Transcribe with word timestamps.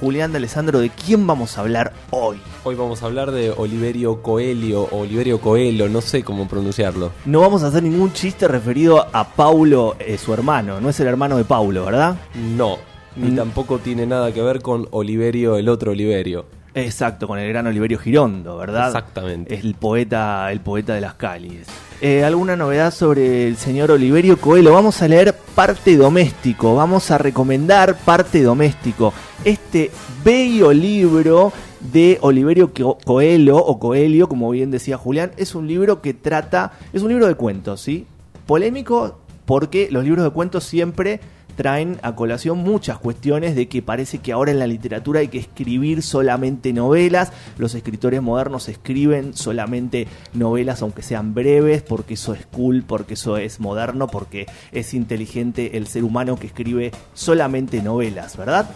Julián 0.00 0.32
de 0.32 0.38
Alessandro, 0.38 0.80
¿de 0.80 0.90
quién 0.90 1.26
vamos 1.26 1.56
a 1.56 1.60
hablar 1.60 1.92
hoy? 2.10 2.38
Hoy 2.64 2.74
vamos 2.74 3.02
a 3.02 3.06
hablar 3.06 3.30
de 3.30 3.50
Oliverio 3.50 4.22
Coelho 4.22 4.82
o 4.82 4.98
Oliverio 5.02 5.40
Coelho, 5.40 5.88
no 5.88 6.00
sé 6.00 6.22
cómo 6.24 6.48
pronunciarlo. 6.48 7.12
No 7.24 7.40
vamos 7.40 7.62
a 7.62 7.68
hacer 7.68 7.82
ningún 7.82 8.12
chiste 8.12 8.48
referido 8.48 9.06
a 9.12 9.24
Paulo, 9.28 9.96
eh, 10.00 10.18
su 10.18 10.34
hermano. 10.34 10.80
No 10.80 10.88
es 10.88 10.98
el 11.00 11.06
hermano 11.06 11.36
de 11.36 11.44
Paulo, 11.44 11.84
¿verdad? 11.84 12.16
No, 12.34 12.78
ni 13.16 13.30
Mm. 13.30 13.36
tampoco 13.36 13.78
tiene 13.78 14.04
nada 14.06 14.32
que 14.32 14.42
ver 14.42 14.60
con 14.62 14.88
Oliverio, 14.90 15.56
el 15.56 15.68
otro 15.68 15.92
Oliverio. 15.92 16.46
Exacto, 16.74 17.28
con 17.28 17.38
el 17.38 17.48
gran 17.48 17.66
Oliverio 17.66 17.98
Girondo, 17.98 18.56
¿verdad? 18.56 18.88
Exactamente. 18.88 19.54
Es 19.54 19.64
el 19.64 19.74
poeta, 19.74 20.50
el 20.50 20.60
poeta 20.60 20.94
de 20.94 21.00
las 21.00 21.14
calles. 21.14 21.68
Eh, 22.00 22.24
¿Alguna 22.24 22.56
novedad 22.56 22.92
sobre 22.92 23.46
el 23.46 23.56
señor 23.56 23.92
Oliverio 23.92 24.36
Coelho? 24.38 24.72
Vamos 24.72 25.00
a 25.00 25.06
leer 25.08 25.34
parte 25.54 25.96
doméstico, 25.96 26.74
vamos 26.74 27.10
a 27.12 27.18
recomendar 27.18 27.96
parte 27.96 28.42
doméstico. 28.42 29.14
Este 29.44 29.90
bello 30.24 30.72
libro 30.72 31.52
de 31.92 32.18
Oliverio 32.22 32.72
Co- 32.74 32.98
Coelho, 33.04 33.56
o 33.58 33.78
Coelho, 33.78 34.28
como 34.28 34.50
bien 34.50 34.70
decía 34.72 34.96
Julián, 34.98 35.30
es 35.36 35.54
un 35.54 35.68
libro 35.68 36.02
que 36.02 36.12
trata, 36.12 36.72
es 36.92 37.02
un 37.02 37.08
libro 37.10 37.26
de 37.28 37.36
cuentos, 37.36 37.80
¿sí? 37.82 38.06
Polémico 38.46 39.20
porque 39.46 39.88
los 39.90 40.02
libros 40.04 40.24
de 40.24 40.30
cuentos 40.30 40.64
siempre 40.64 41.20
traen 41.56 41.98
a 42.02 42.14
colación 42.14 42.58
muchas 42.58 42.98
cuestiones 42.98 43.54
de 43.54 43.68
que 43.68 43.82
parece 43.82 44.18
que 44.18 44.32
ahora 44.32 44.50
en 44.50 44.58
la 44.58 44.66
literatura 44.66 45.20
hay 45.20 45.28
que 45.28 45.38
escribir 45.38 46.02
solamente 46.02 46.72
novelas, 46.72 47.32
los 47.58 47.74
escritores 47.74 48.22
modernos 48.22 48.68
escriben 48.68 49.34
solamente 49.34 50.06
novelas 50.32 50.82
aunque 50.82 51.02
sean 51.02 51.34
breves, 51.34 51.82
porque 51.82 52.14
eso 52.14 52.34
es 52.34 52.46
cool, 52.46 52.84
porque 52.86 53.14
eso 53.14 53.36
es 53.36 53.60
moderno, 53.60 54.08
porque 54.08 54.46
es 54.72 54.94
inteligente 54.94 55.76
el 55.76 55.86
ser 55.86 56.04
humano 56.04 56.36
que 56.36 56.46
escribe 56.46 56.92
solamente 57.14 57.82
novelas, 57.82 58.36
¿verdad? 58.36 58.70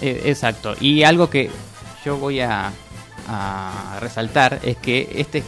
Eh, 0.00 0.22
exacto. 0.26 0.74
Y 0.80 1.02
algo 1.02 1.30
que 1.30 1.50
yo 2.04 2.16
voy 2.18 2.40
a, 2.40 2.72
a 3.28 3.98
resaltar 4.00 4.60
es 4.62 4.76
que 4.76 5.08
este 5.16 5.42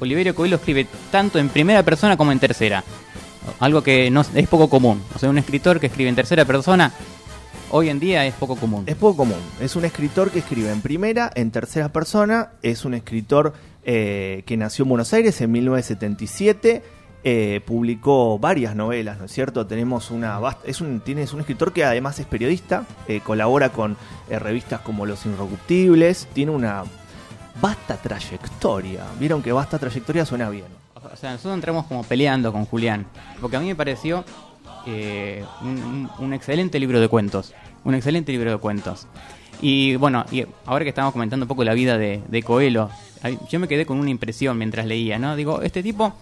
Oliverio 0.00 0.34
Coelho 0.34 0.56
escribe 0.56 0.86
tanto 1.10 1.38
en 1.38 1.48
primera 1.48 1.82
persona 1.82 2.16
como 2.16 2.32
en 2.32 2.38
tercera. 2.38 2.84
Algo 3.60 3.82
que 3.82 4.10
no 4.10 4.22
es 4.34 4.48
poco 4.48 4.68
común. 4.68 5.02
O 5.14 5.18
sea, 5.18 5.30
un 5.30 5.38
escritor 5.38 5.80
que 5.80 5.86
escribe 5.86 6.08
en 6.08 6.16
tercera 6.16 6.44
persona 6.44 6.92
hoy 7.70 7.88
en 7.88 7.98
día 7.98 8.24
es 8.26 8.34
poco 8.34 8.56
común. 8.56 8.84
Es 8.86 8.94
poco 8.96 9.16
común. 9.18 9.38
Es 9.60 9.74
un 9.76 9.84
escritor 9.84 10.30
que 10.30 10.38
escribe 10.40 10.70
en 10.70 10.80
primera, 10.80 11.30
en 11.34 11.50
tercera 11.50 11.88
persona. 11.90 12.50
Es 12.62 12.84
un 12.84 12.94
escritor 12.94 13.52
eh, 13.84 14.42
que 14.46 14.56
nació 14.56 14.84
en 14.84 14.88
Buenos 14.90 15.12
Aires 15.12 15.40
en 15.40 15.50
1977. 15.52 16.82
eh, 17.26 17.62
publicó 17.64 18.38
varias 18.38 18.76
novelas, 18.76 19.18
¿no 19.18 19.24
es 19.24 19.32
cierto? 19.32 19.66
Tenemos 19.66 20.10
una 20.10 20.38
vast- 20.38 20.60
es 20.66 20.82
un 20.82 21.00
tiene 21.00 21.26
un 21.32 21.40
escritor 21.40 21.72
que 21.72 21.82
además 21.82 22.18
es 22.20 22.26
periodista, 22.26 22.84
eh, 23.08 23.20
colabora 23.24 23.70
con 23.70 23.96
eh, 24.28 24.38
revistas 24.38 24.80
como 24.82 25.06
Los 25.06 25.24
Irrecuptibles, 25.24 26.28
tiene 26.34 26.52
una 26.52 26.84
vasta 27.62 27.96
trayectoria. 27.96 29.04
Vieron 29.18 29.42
que 29.42 29.52
vasta 29.52 29.78
trayectoria 29.78 30.26
suena 30.26 30.50
bien. 30.50 30.66
O 31.12 31.16
sea, 31.16 31.32
nosotros 31.32 31.54
entramos 31.54 31.86
como 31.86 32.02
peleando 32.04 32.52
con 32.52 32.64
Julián. 32.66 33.06
Porque 33.40 33.56
a 33.56 33.60
mí 33.60 33.66
me 33.66 33.74
pareció 33.76 34.24
eh, 34.86 35.44
un, 35.62 36.08
un- 36.18 36.32
excelente 36.34 36.78
libro 36.78 37.00
de 37.00 37.08
cuentos. 37.08 37.52
Un 37.84 37.94
excelente 37.94 38.32
libro 38.32 38.50
de 38.50 38.58
cuentos. 38.58 39.06
Y 39.60 39.96
bueno, 39.96 40.24
y 40.30 40.44
ahora 40.66 40.84
que 40.84 40.88
estamos 40.90 41.12
comentando 41.12 41.44
un 41.44 41.48
poco 41.48 41.64
la 41.64 41.74
vida 41.74 41.96
de, 41.98 42.22
de 42.28 42.42
Coelho, 42.42 42.90
yo 43.48 43.60
me 43.60 43.68
quedé 43.68 43.86
con 43.86 43.98
una 43.98 44.10
impresión 44.10 44.58
mientras 44.58 44.84
leía, 44.86 45.18
¿no? 45.18 45.36
Digo, 45.36 45.62
este 45.62 45.82
tipo 45.82 46.12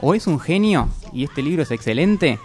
o 0.00 0.14
es 0.14 0.26
un 0.26 0.40
genio 0.40 0.88
y 1.12 1.24
este 1.24 1.42
libro 1.42 1.62
es 1.62 1.70
excelente, 1.70 2.38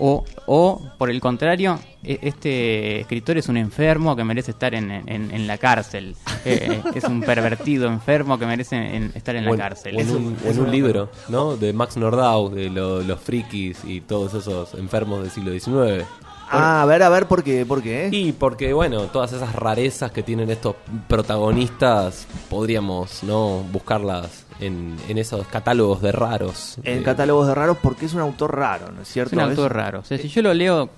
o, 0.00 0.24
o 0.46 0.80
por 0.98 1.10
el 1.10 1.20
contrario, 1.20 1.78
e- 2.02 2.18
este 2.22 3.00
escritor 3.00 3.36
es 3.38 3.48
un 3.48 3.56
enfermo 3.58 4.16
que 4.16 4.24
merece 4.24 4.50
estar 4.50 4.74
en, 4.74 4.90
en- 4.90 5.30
en 5.30 5.46
la 5.46 5.58
cárcel. 5.58 6.16
Eh, 6.46 6.80
es 6.94 7.04
un 7.04 7.20
pervertido 7.20 7.86
enfermo 7.86 8.38
que 8.38 8.46
merece 8.46 8.74
en- 8.76 9.12
estar 9.14 9.36
en 9.36 9.44
la 9.44 9.50
O 9.50 9.56
cárcel. 9.58 9.94
o 9.94 10.00
en 10.00 10.06
Es 10.06 10.12
un, 10.14 10.36
o 10.42 10.48
en 10.50 10.58
un 10.60 10.70
libro, 10.70 11.10
¿no? 11.28 11.54
De 11.54 11.74
Max 11.74 11.98
Nordau, 11.98 12.48
de 12.48 12.70
lo- 12.70 13.02
los 13.02 13.20
frikis 13.20 13.84
y 13.84 14.00
todos 14.00 14.32
esos 14.32 14.72
enfermos 14.74 15.20
del 15.20 15.30
siglo 15.30 15.52
XIX. 15.52 16.06
Ah, 16.52 16.82
a 16.82 16.86
ver, 16.86 17.02
a 17.02 17.08
ver, 17.08 17.26
¿por 17.26 17.42
qué? 17.44 17.64
¿Por 17.64 17.82
qué? 17.82 18.08
Y 18.12 18.32
porque, 18.32 18.72
bueno, 18.72 19.02
todas 19.06 19.32
esas 19.32 19.54
rarezas 19.54 20.10
que 20.10 20.22
tienen 20.22 20.50
estos 20.50 20.74
protagonistas, 21.08 22.26
podríamos, 22.48 23.22
¿no? 23.22 23.62
Buscarlas 23.72 24.46
en, 24.60 24.96
en 25.08 25.18
esos 25.18 25.46
catálogos 25.46 26.02
de 26.02 26.12
raros. 26.12 26.78
En 26.82 26.98
Eh, 26.98 27.02
catálogos 27.02 27.46
de 27.46 27.54
raros 27.54 27.78
porque 27.82 28.06
es 28.06 28.14
un 28.14 28.20
autor 28.20 28.56
raro, 28.56 28.90
¿no 28.90 29.02
es 29.02 29.08
Es 29.08 29.12
cierto? 29.14 29.36
un 29.36 29.42
autor 29.42 29.72
raro. 29.74 30.00
O 30.00 30.04
sea, 30.04 30.18
si 30.18 30.28
yo 30.28 30.42
lo 30.42 30.52
leo 30.52 30.90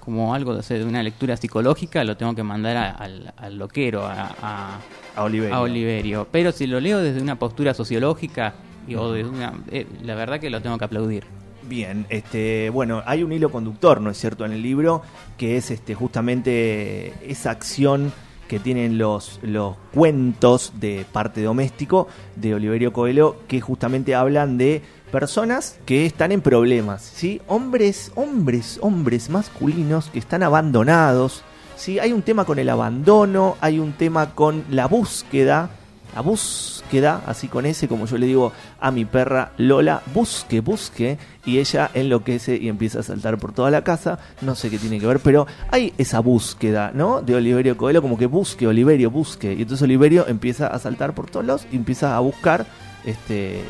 como 0.00 0.34
algo 0.34 0.54
de, 0.54 0.78
de 0.78 0.84
una 0.84 1.02
lectura 1.02 1.36
psicológica, 1.36 2.04
lo 2.04 2.16
tengo 2.16 2.34
que 2.34 2.42
mandar 2.42 2.76
a- 2.76 2.90
al, 2.92 3.34
al 3.36 3.58
loquero, 3.58 4.06
a, 4.06 4.34
a- 4.40 4.80
A 5.16 5.24
Oliverio. 5.24 5.56
a 5.56 5.60
Oliverio. 5.60 6.28
Pero 6.30 6.52
si 6.52 6.66
lo 6.66 6.80
leo 6.80 6.98
desde 6.98 7.20
una 7.20 7.36
postura 7.38 7.74
sociológica, 7.74 8.54
y- 8.86 8.94
o 8.94 9.12
desde 9.12 9.28
una, 9.28 9.52
eh, 9.70 9.86
la 10.02 10.14
verdad 10.14 10.40
que 10.40 10.50
lo 10.50 10.62
tengo 10.62 10.78
que 10.78 10.84
aplaudir. 10.84 11.24
Bien, 11.68 12.06
este, 12.08 12.70
bueno, 12.70 13.02
hay 13.04 13.22
un 13.22 13.30
hilo 13.30 13.50
conductor, 13.50 14.00
¿no 14.00 14.08
es 14.08 14.16
cierto?, 14.16 14.46
en 14.46 14.52
el 14.52 14.62
libro, 14.62 15.02
que 15.36 15.58
es 15.58 15.70
este, 15.70 15.94
justamente 15.94 17.12
esa 17.30 17.50
acción 17.50 18.10
que 18.48 18.58
tienen 18.58 18.96
los, 18.96 19.38
los 19.42 19.76
cuentos 19.92 20.72
de 20.80 21.04
parte 21.12 21.42
doméstico 21.42 22.08
de 22.36 22.54
Oliverio 22.54 22.94
Coelho, 22.94 23.36
que 23.48 23.60
justamente 23.60 24.14
hablan 24.14 24.56
de 24.56 24.80
personas 25.12 25.78
que 25.84 26.06
están 26.06 26.32
en 26.32 26.40
problemas, 26.40 27.02
¿sí? 27.02 27.42
Hombres, 27.46 28.12
hombres, 28.14 28.78
hombres 28.80 29.28
masculinos 29.28 30.08
que 30.08 30.20
están 30.20 30.42
abandonados, 30.42 31.44
¿sí? 31.76 31.98
Hay 31.98 32.14
un 32.14 32.22
tema 32.22 32.46
con 32.46 32.58
el 32.58 32.70
abandono, 32.70 33.58
hay 33.60 33.78
un 33.78 33.92
tema 33.92 34.34
con 34.34 34.64
la 34.70 34.86
búsqueda, 34.86 35.68
la 36.14 36.20
búsqueda, 36.20 37.22
así 37.26 37.48
con 37.48 37.66
ese, 37.66 37.88
como 37.88 38.06
yo 38.06 38.18
le 38.18 38.26
digo 38.26 38.52
a 38.80 38.90
mi 38.90 39.04
perra 39.04 39.52
Lola, 39.56 40.02
busque, 40.14 40.60
busque, 40.60 41.18
y 41.44 41.58
ella 41.58 41.90
enloquece 41.94 42.56
y 42.56 42.68
empieza 42.68 43.00
a 43.00 43.02
saltar 43.02 43.38
por 43.38 43.52
toda 43.52 43.70
la 43.70 43.84
casa, 43.84 44.18
no 44.40 44.54
sé 44.54 44.70
qué 44.70 44.78
tiene 44.78 44.98
que 44.98 45.06
ver, 45.06 45.20
pero 45.20 45.46
hay 45.70 45.92
esa 45.98 46.20
búsqueda, 46.20 46.90
¿no? 46.94 47.22
De 47.22 47.34
Oliverio 47.34 47.76
Coelho, 47.76 48.02
como 48.02 48.18
que 48.18 48.26
busque, 48.26 48.66
Oliverio, 48.66 49.10
busque, 49.10 49.52
y 49.52 49.62
entonces 49.62 49.82
Oliverio 49.82 50.26
empieza 50.28 50.68
a 50.68 50.78
saltar 50.78 51.14
por 51.14 51.30
todos 51.30 51.46
lados 51.46 51.66
y 51.70 51.76
empieza 51.76 52.16
a 52.16 52.20
buscar, 52.20 52.66
este, 53.04 53.62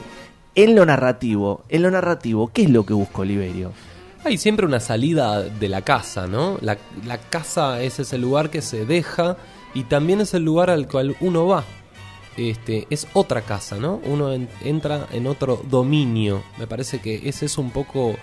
en 0.55 0.75
lo 0.75 0.85
narrativo, 0.87 1.65
en 1.69 1.83
lo 1.83 1.91
narrativo, 1.91 2.51
¿qué 2.53 2.63
es 2.63 2.71
lo 2.71 2.85
que 2.85 2.95
busca 2.95 3.21
Oliverio? 3.23 3.73
Hay 4.25 4.37
siempre 4.37 4.67
una 4.67 4.81
salida 4.81 5.43
de 5.43 5.69
la 5.69 5.83
casa, 5.83 6.27
¿no? 6.27 6.59
La, 6.61 6.77
la 7.07 7.19
casa 7.19 7.81
es 7.83 8.01
ese 8.01 8.19
lugar 8.19 8.51
que 8.51 8.63
se 8.63 8.85
deja 8.85 9.37
y 9.75 9.85
también 9.85 10.21
es 10.21 10.35
el 10.35 10.45
lugar 10.45 10.71
al 10.71 10.89
cual 10.89 11.17
uno 11.21 11.47
va. 11.47 11.65
Este, 12.39 12.87
es 12.89 13.07
otra 13.15 13.43
casa, 13.43 13.77
¿no? 13.77 14.01
Uno 14.05 14.33
en- 14.33 14.49
entra 14.65 15.07
en 15.13 15.27
otro 15.27 15.61
dominio. 15.69 16.43
Me 16.59 16.67
parece 16.69 17.01
que 17.01 17.29
ese 17.29 17.47
es 17.47 17.59
un 17.59 17.71
poco 17.71 18.15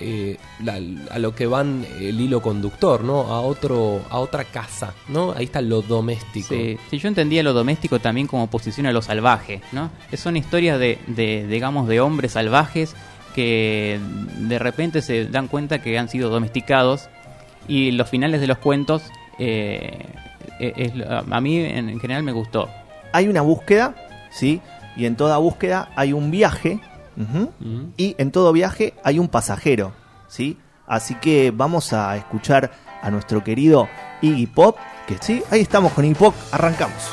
eh, 0.00 0.36
la- 0.62 0.78
a 1.10 1.18
lo 1.18 1.34
que 1.34 1.46
van 1.48 1.84
el 2.00 2.20
hilo 2.20 2.40
conductor, 2.40 3.02
¿no? 3.02 3.22
A 3.22 3.40
otro, 3.40 4.00
a 4.10 4.18
otra 4.20 4.44
casa, 4.44 4.94
¿no? 5.08 5.32
Ahí 5.32 5.44
está 5.46 5.60
lo 5.60 5.82
doméstico. 5.82 6.54
Sí, 6.54 6.78
sí, 6.88 6.98
yo 6.98 7.08
entendía 7.08 7.42
lo 7.42 7.52
doméstico 7.52 7.98
también 7.98 8.28
como 8.28 8.44
oposición 8.44 8.86
a 8.86 8.92
lo 8.92 9.02
salvaje, 9.02 9.60
¿no? 9.72 9.90
Son 10.16 10.36
historias 10.36 10.78
de, 10.78 10.98
de, 11.08 11.46
digamos, 11.48 11.88
de 11.88 12.00
hombres 12.00 12.32
salvajes 12.32 12.94
que 13.34 13.98
de 14.38 14.58
repente 14.60 15.02
se 15.02 15.26
dan 15.26 15.48
cuenta 15.48 15.82
que 15.82 15.98
han 15.98 16.08
sido 16.08 16.30
domesticados 16.30 17.08
y 17.66 17.90
los 17.90 18.08
finales 18.08 18.40
de 18.40 18.46
los 18.46 18.58
cuentos 18.58 19.02
eh, 19.40 19.98
eh, 20.60 20.72
es 20.76 20.92
a 21.10 21.40
mí 21.40 21.56
en 21.58 21.98
general 22.00 22.22
me 22.22 22.32
gustó. 22.32 22.68
Hay 23.12 23.28
una 23.28 23.40
búsqueda, 23.42 23.94
¿sí? 24.30 24.60
Y 24.96 25.06
en 25.06 25.16
toda 25.16 25.38
búsqueda 25.38 25.90
hay 25.96 26.12
un 26.12 26.30
viaje, 26.30 26.80
y 27.96 28.14
en 28.18 28.30
todo 28.30 28.52
viaje 28.52 28.94
hay 29.02 29.18
un 29.18 29.28
pasajero, 29.28 29.92
¿sí? 30.28 30.56
Así 30.86 31.14
que 31.16 31.50
vamos 31.50 31.92
a 31.92 32.16
escuchar 32.16 32.70
a 33.02 33.10
nuestro 33.10 33.42
querido 33.44 33.88
Iggy 34.22 34.46
Pop, 34.46 34.76
que 35.06 35.16
sí, 35.20 35.42
ahí 35.50 35.60
estamos 35.60 35.92
con 35.92 36.04
Iggy 36.04 36.14
Pop, 36.14 36.34
arrancamos. 36.52 37.10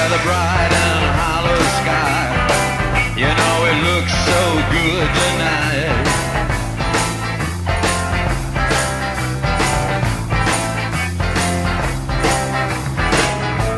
Yeah, 0.00 0.08
the 0.08 0.22
bright 0.24 0.72
and 0.86 1.04
hollow 1.20 1.60
sky. 1.80 2.24
You 3.20 3.30
know 3.40 3.56
it 3.70 3.78
looks 3.88 4.14
so 4.30 4.40
good 4.72 5.08
tonight. 5.20 5.92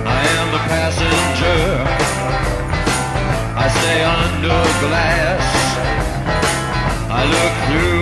I 0.06 0.20
am 0.38 0.46
the 0.56 0.62
passenger. 0.70 1.62
I 3.58 3.66
stay 3.78 4.00
under 4.04 4.62
glass. 4.84 5.44
I 7.10 7.22
look 7.34 7.54
through 7.66 8.01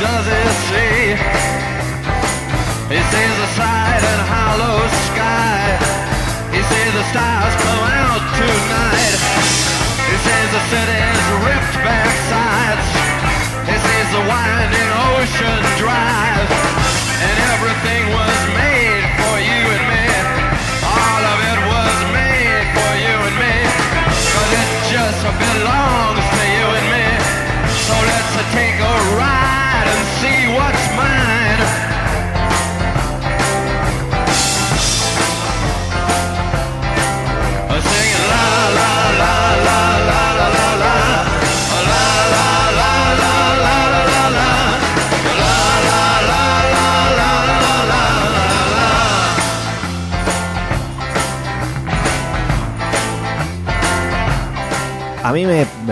does 0.00 0.26
it? 0.26 0.43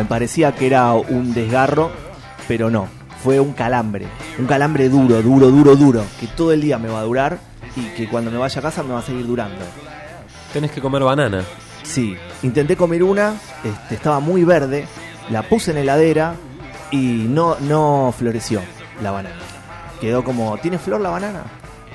Me, 0.02 0.08
parecía 0.08 0.52
que 0.52 0.66
era 0.66 0.92
un 0.92 1.32
desgarro, 1.34 1.90
pero 2.48 2.70
no. 2.70 2.88
Fue 3.22 3.38
un 3.38 3.52
calambre. 3.52 4.06
Un 4.38 4.46
calambre 4.46 4.88
duro, 4.88 5.22
duro, 5.22 5.48
duro, 5.50 5.76
duro. 5.76 6.04
Que 6.18 6.26
todo 6.26 6.52
el 6.52 6.60
día 6.60 6.78
me 6.78 6.88
va 6.88 7.00
a 7.00 7.04
durar 7.04 7.38
y 7.76 7.82
que 7.96 8.08
cuando 8.08 8.30
me 8.30 8.38
vaya 8.38 8.58
a 8.58 8.62
casa 8.62 8.82
me 8.82 8.92
va 8.92 8.98
a 8.98 9.02
seguir 9.02 9.26
durando. 9.26 9.64
Tenés 10.52 10.72
que 10.72 10.80
comer 10.80 11.02
banana. 11.02 11.44
Sí, 11.84 12.16
intenté 12.42 12.76
comer 12.76 13.02
una, 13.02 13.34
este, 13.64 13.94
estaba 13.94 14.20
muy 14.20 14.44
verde, 14.44 14.86
la 15.30 15.42
puse 15.42 15.72
en 15.72 15.78
heladera 15.78 16.34
y 16.90 17.26
no, 17.28 17.56
no 17.60 18.14
floreció 18.16 18.60
la 19.02 19.10
banana. 19.10 19.40
Quedó 20.00 20.24
como, 20.24 20.56
¿tiene 20.58 20.78
flor 20.78 21.00
la 21.00 21.10
banana? 21.10 21.42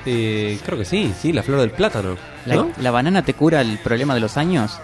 Eh, 0.06 0.60
creo 0.66 0.78
que 0.78 0.86
sí, 0.86 1.14
sí, 1.20 1.34
la 1.34 1.44
flor 1.44 1.60
del 1.60 1.72
plátano. 1.72 2.16
¿La, 2.46 2.56
¿No? 2.56 2.70
la 2.80 2.92
banana 2.92 3.24
te 3.24 3.34
cura 3.34 3.62
el 3.62 3.78
problema 3.80 4.14
de 4.14 4.22
los 4.22 4.38
años? 4.38 4.80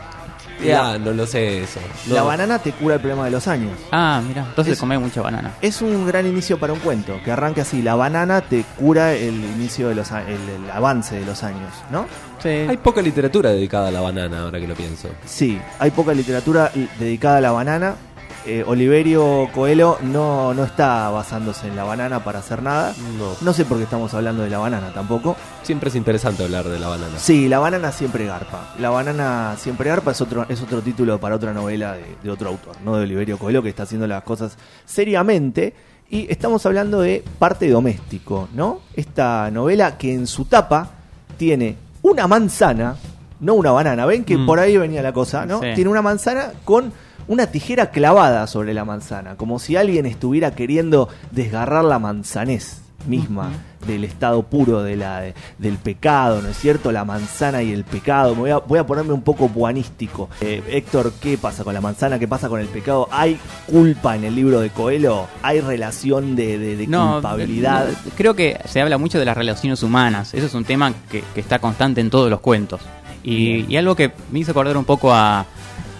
Ya, 0.63 0.97
no 0.97 1.11
lo 1.11 1.25
sé 1.25 1.63
eso. 1.63 1.79
No. 2.07 2.15
La 2.15 2.23
banana 2.23 2.59
te 2.59 2.71
cura 2.71 2.95
el 2.95 3.01
problema 3.01 3.25
de 3.25 3.31
los 3.31 3.47
años. 3.47 3.71
Ah, 3.91 4.21
mira, 4.27 4.45
entonces 4.49 4.73
Es- 4.73 4.79
comés 4.79 4.99
mucha 4.99 5.21
banana. 5.21 5.51
Es 5.61 5.81
un 5.81 6.05
gran 6.07 6.25
inicio 6.25 6.57
para 6.59 6.73
un 6.73 6.79
cuento, 6.79 7.19
que 7.23 7.31
arranque 7.31 7.61
así, 7.61 7.81
la 7.81 7.95
banana 7.95 8.41
te 8.41 8.63
cura 8.77 9.13
el 9.13 9.33
inicio 9.35 9.89
de 9.89 9.95
los 9.95 10.11
a- 10.11 10.21
el, 10.21 10.37
el 10.49 10.71
avance 10.71 11.15
de 11.15 11.25
los 11.25 11.43
años, 11.43 11.71
¿no? 11.91 12.05
Sí. 12.41 12.49
Hay 12.49 12.77
poca 12.77 13.01
literatura 13.01 13.51
dedicada 13.51 13.87
a 13.87 13.91
la 13.91 14.01
banana, 14.01 14.41
ahora 14.41 14.59
que 14.59 14.67
lo 14.67 14.75
pienso. 14.75 15.09
Sí, 15.25 15.59
hay 15.79 15.91
poca 15.91 16.13
literatura 16.13 16.71
l- 16.75 16.87
dedicada 16.99 17.37
a 17.37 17.41
la 17.41 17.51
banana. 17.51 17.95
Eh, 18.45 18.63
Oliverio 18.67 19.47
Coelho 19.53 19.97
no, 20.01 20.53
no 20.53 20.63
está 20.65 21.09
basándose 21.09 21.67
en 21.67 21.75
la 21.77 21.85
banana 21.85 22.23
para 22.25 22.39
hacer 22.39 22.61
nada. 22.61 22.93
No. 23.17 23.31
No 23.39 23.53
sé 23.53 23.63
por 23.63 23.77
qué 23.77 23.83
estamos 23.85 24.13
hablando 24.13 24.43
de 24.43 24.49
la 24.49 24.57
banana 24.57 24.91
tampoco. 24.93 25.37
Siempre 25.61 25.89
es 25.89 25.95
interesante 25.95 26.43
hablar 26.43 26.65
de 26.67 26.77
la 26.77 26.89
banana. 26.89 27.17
Sí, 27.17 27.47
la 27.47 27.59
banana 27.59 27.91
siempre 27.93 28.25
garpa. 28.25 28.73
La 28.79 28.89
banana 28.89 29.55
siempre 29.57 29.89
garpa 29.89 30.11
es 30.11 30.19
otro, 30.19 30.45
es 30.49 30.61
otro 30.61 30.81
título 30.81 31.19
para 31.19 31.35
otra 31.35 31.53
novela 31.53 31.93
de, 31.93 32.03
de 32.21 32.29
otro 32.29 32.49
autor, 32.49 32.75
no 32.83 32.97
de 32.97 33.03
Oliverio 33.03 33.37
Coelho, 33.37 33.63
que 33.63 33.69
está 33.69 33.83
haciendo 33.83 34.07
las 34.07 34.23
cosas 34.23 34.57
seriamente. 34.85 35.73
Y 36.09 36.31
estamos 36.31 36.65
hablando 36.65 37.01
de 37.01 37.23
Parte 37.39 37.69
Doméstico, 37.69 38.49
¿no? 38.53 38.81
Esta 38.93 39.49
novela 39.51 39.97
que 39.97 40.13
en 40.13 40.27
su 40.27 40.45
tapa 40.45 40.89
tiene 41.37 41.77
una 42.03 42.27
manzana, 42.27 42.95
no 43.39 43.53
una 43.55 43.71
banana. 43.71 44.05
¿Ven 44.05 44.23
que 44.23 44.37
Mm. 44.37 44.45
por 44.45 44.59
ahí 44.59 44.77
venía 44.77 45.01
la 45.01 45.13
cosa, 45.13 45.45
no? 45.45 45.59
Sí. 45.61 45.67
Tiene 45.75 45.89
una 45.89 46.01
manzana 46.01 46.51
con 46.65 46.91
una 47.27 47.47
tijera 47.47 47.91
clavada 47.91 48.47
sobre 48.47 48.73
la 48.73 48.85
manzana, 48.85 49.35
como 49.35 49.59
si 49.59 49.75
alguien 49.75 50.05
estuviera 50.05 50.51
queriendo 50.55 51.09
desgarrar 51.31 51.83
la 51.85 51.99
manzanés 51.99 52.79
misma 53.05 53.51
del 53.85 54.05
estado 54.05 54.43
puro 54.43 54.81
de 54.81 54.95
la, 54.95 55.19
de- 55.19 55.33
del 55.57 55.75
pecado, 55.77 56.41
¿no 56.41 56.47
es 56.47 56.57
cierto? 56.57 56.89
La 56.93 57.03
manzana 57.03 57.61
y 57.61 57.73
el 57.73 57.83
pecado. 57.83 58.33
Me 58.33 58.39
voy, 58.41 58.49
a, 58.51 58.57
voy 58.59 58.79
a 58.79 58.85
ponerme 58.87 59.11
un 59.11 59.23
poco 59.23 59.49
buanístico. 59.49 60.29
Eh, 60.39 60.63
Héctor, 60.69 61.11
¿qué 61.21 61.37
pasa 61.37 61.65
con 61.65 61.73
la 61.73 61.81
manzana? 61.81 62.17
¿Qué 62.17 62.29
pasa 62.29 62.47
con 62.47 62.61
el 62.61 62.67
pecado? 62.67 63.09
¿Hay 63.11 63.37
culpa 63.69 64.15
en 64.15 64.23
el 64.23 64.33
libro 64.33 64.61
de 64.61 64.69
Coelho? 64.69 65.27
¿Hay 65.41 65.59
relación 65.59 66.37
de, 66.37 66.57
de- 66.57 66.77
de 66.77 66.87
No, 66.87 67.13
culpabilidad? 67.15 67.87
no, 67.89 68.11
creo 68.15 68.35
que 68.37 68.57
se 68.63 68.79
habla 68.79 68.97
mucho 68.97 69.19
de 69.19 69.25
las 69.25 69.35
relaciones 69.35 69.83
humanas. 69.83 70.33
Eso 70.33 70.45
es 70.45 70.53
un 70.53 70.63
tema 70.63 70.93
que, 71.11 71.21
que 71.33 71.41
está 71.41 71.59
constante 71.59 71.99
en 71.99 72.09
todos 72.09 72.29
los 72.29 72.39
cuentos. 72.39 72.79
Y, 73.21 73.65
y 73.67 73.75
algo 73.75 73.95
que 73.97 74.13
me 74.31 74.39
hizo 74.39 74.51
acordar 74.51 74.77
un 74.77 74.85
poco 74.85 75.13
a, 75.13 75.45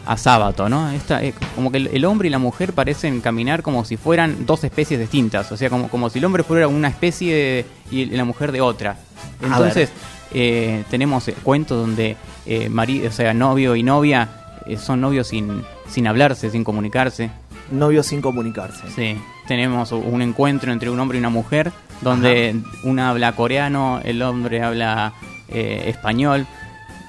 a 0.05 0.17
Sábato, 0.17 0.67
¿no? 0.69 0.89
Esta, 0.91 1.23
eh, 1.23 1.33
como 1.55 1.71
que 1.71 1.77
el, 1.77 1.87
el 1.87 2.05
hombre 2.05 2.27
y 2.27 2.31
la 2.31 2.39
mujer 2.39 2.73
parecen 2.73 3.21
caminar 3.21 3.61
como 3.61 3.85
si 3.85 3.95
fueran 3.97 4.45
dos 4.45 4.63
especies 4.63 4.99
distintas. 4.99 5.51
O 5.51 5.57
sea, 5.57 5.69
como, 5.69 5.87
como 5.89 6.09
si 6.09 6.19
el 6.19 6.25
hombre 6.25 6.43
fuera 6.43 6.67
una 6.67 6.87
especie 6.89 7.33
de- 7.35 7.65
y 7.91 8.05
la 8.07 8.25
mujer 8.25 8.51
de 8.51 8.61
otra. 8.61 8.97
Entonces, 9.41 9.89
eh, 10.33 10.83
tenemos 10.89 11.27
eh, 11.27 11.35
cuentos 11.43 11.77
donde 11.79 12.17
eh, 12.45 12.69
mari- 12.69 13.05
o 13.05 13.11
sea, 13.11 13.33
novio 13.33 13.75
y 13.75 13.83
novia 13.83 14.29
eh, 14.65 14.77
son 14.77 14.99
novios 15.01 15.27
sin, 15.27 15.63
sin 15.87 16.07
hablarse, 16.07 16.49
sin 16.49 16.63
comunicarse. 16.63 17.29
Novio 17.71 18.03
sin 18.03 18.21
comunicarse. 18.21 18.83
Sí, 18.93 19.17
tenemos 19.47 19.91
un 19.93 20.21
encuentro 20.21 20.71
entre 20.73 20.89
un 20.89 20.99
hombre 20.99 21.17
y 21.17 21.19
una 21.19 21.29
mujer, 21.29 21.71
donde 22.01 22.55
una 22.83 23.09
habla 23.09 23.31
coreano, 23.33 24.01
el 24.03 24.21
hombre 24.21 24.61
habla 24.61 25.13
español, 25.47 26.45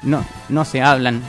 no, 0.05 0.25
no 0.49 0.65
se 0.65 0.81
hablan. 0.81 1.23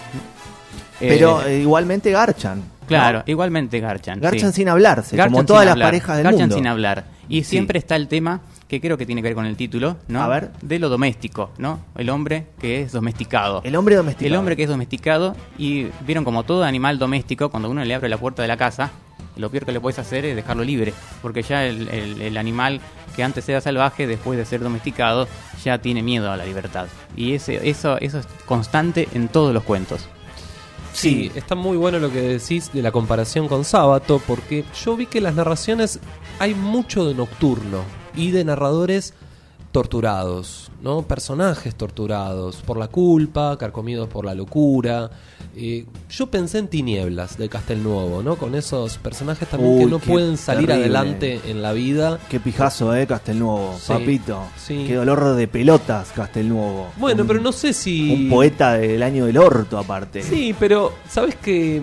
Pero 0.99 1.41
Eh, 1.45 1.57
eh, 1.57 1.61
igualmente 1.61 2.11
garchan. 2.11 2.59
¿no? 2.59 2.87
claro, 2.87 3.23
igualmente 3.25 3.79
garchan. 3.79 4.19
Garchan 4.21 4.51
sí. 4.53 4.57
sin 4.61 4.69
hablarse, 4.69 5.15
Garchan 5.17 5.33
como 5.33 5.45
todas 5.45 5.65
las 5.65 5.71
hablar, 5.73 5.87
parejas 5.87 6.17
del 6.17 6.23
garchan 6.23 6.41
mundo. 6.41 6.55
sin 6.55 6.67
hablar. 6.67 7.05
Y 7.27 7.43
Sí. 7.43 7.49
siempre 7.51 7.79
está 7.79 7.95
el 7.95 8.07
tema 8.07 8.41
que 8.67 8.79
creo 8.81 8.97
que 8.97 9.05
tiene 9.05 9.21
que 9.21 9.29
ver 9.29 9.35
con 9.35 9.45
el 9.47 9.55
título, 9.57 9.97
¿no? 10.07 10.21
A 10.21 10.27
ver. 10.27 10.51
De 10.61 10.77
lo 10.79 10.89
doméstico, 10.89 11.51
¿no? 11.57 11.79
El 11.97 12.09
hombre 12.09 12.45
que 12.59 12.81
es 12.81 12.91
domesticado. 12.91 13.61
El 13.63 13.75
hombre 13.75 13.95
domesticado. 13.95 14.27
El 14.27 14.35
hombre 14.39 14.55
que 14.55 14.63
es 14.63 14.69
domesticado 14.69 15.35
y 15.57 15.87
vieron 16.05 16.23
como 16.23 16.43
todo 16.43 16.63
animal 16.63 16.97
doméstico, 16.99 17.49
cuando 17.49 17.69
uno 17.69 17.83
le 17.83 17.93
abre 17.95 18.07
la 18.09 18.17
puerta 18.17 18.41
de 18.43 18.47
la 18.47 18.57
casa, 18.57 18.91
lo 19.37 19.49
peor 19.49 19.65
que 19.65 19.71
le 19.71 19.79
puedes 19.79 19.97
hacer 19.99 20.23
es 20.25 20.35
dejarlo 20.35 20.63
libre, 20.63 20.93
porque 21.21 21.41
ya 21.43 21.65
el, 21.65 21.89
el- 21.89 22.21
el 22.21 22.37
animal 22.37 22.79
que 23.15 23.23
antes 23.23 23.47
era 23.49 23.61
salvaje, 23.61 24.07
después 24.07 24.37
de 24.37 24.45
ser 24.45 24.61
domesticado, 24.61 25.27
ya 25.63 25.77
tiene 25.79 26.03
miedo 26.03 26.31
a 26.31 26.37
la 26.37 26.45
libertad. 26.45 26.87
Y 27.15 27.33
ese, 27.33 27.67
eso, 27.69 27.97
eso 27.99 28.19
es 28.19 28.27
constante 28.45 29.07
en 29.13 29.27
todos 29.27 29.53
los 29.53 29.63
cuentos. 29.63 30.07
Sí, 30.95 31.29
está 31.35 31.55
muy 31.55 31.75
bueno 31.75 31.99
lo 31.99 32.09
que 32.09 32.21
decís 32.21 32.71
de 32.71 32.81
la 32.81 32.93
comparación 32.93 33.49
con 33.49 33.65
Sábato, 33.65 34.21
porque 34.25 34.63
yo 34.81 34.95
vi 34.95 35.07
que 35.07 35.17
en 35.17 35.25
las 35.25 35.35
narraciones 35.35 35.99
hay 36.39 36.55
mucho 36.55 37.05
de 37.05 37.13
nocturno 37.13 37.81
y 38.15 38.31
de 38.31 38.45
narradores 38.45 39.13
torturados, 39.73 40.64
¿no? 40.85 41.01
Personajes 41.01 41.73
torturados 41.75 42.57
por 42.57 42.77
la 42.77 42.87
culpa, 42.87 43.57
carcomidos 43.57 44.07
por 44.07 44.23
la 44.23 44.35
locura. 44.35 45.09
Eh, 45.57 45.85
yo 46.11 46.27
pensé 46.27 46.59
en 46.59 46.67
Tinieblas 46.67 47.37
de 47.39 47.49
Castelnuovo, 47.49 48.21
¿no? 48.21 48.35
Con 48.35 48.53
esos 48.53 48.97
personajes 48.99 49.47
también 49.49 49.79
que 49.79 49.85
no 49.87 49.97
pueden 49.99 50.37
salir 50.37 50.67
terrible. 50.67 50.85
adelante 50.97 51.41
en 51.47 51.61
la 51.63 51.73
vida. 51.73 52.19
Qué 52.29 52.39
pijazo, 52.39 52.95
eh, 52.95 53.07
Castelnuovo. 53.07 53.75
Sí, 53.79 53.91
Papito. 53.93 54.43
sí. 54.57 54.85
Qué 54.87 54.93
dolor 54.95 55.35
de 55.35 55.47
pelotas, 55.47 56.11
Castelnuovo. 56.15 56.89
Bueno, 56.97 57.23
Un- 57.23 57.27
pero 57.27 57.41
no 57.41 57.51
sé 57.51 57.73
si... 57.73 58.13
Un 58.13 58.29
poeta 58.29 58.73
del 58.73 59.01
año 59.01 59.25
del 59.25 59.37
orto, 59.37 59.79
aparte. 59.79 60.21
Sí, 60.21 60.55
pero 60.59 60.93
sabes 61.09 61.35
que 61.35 61.81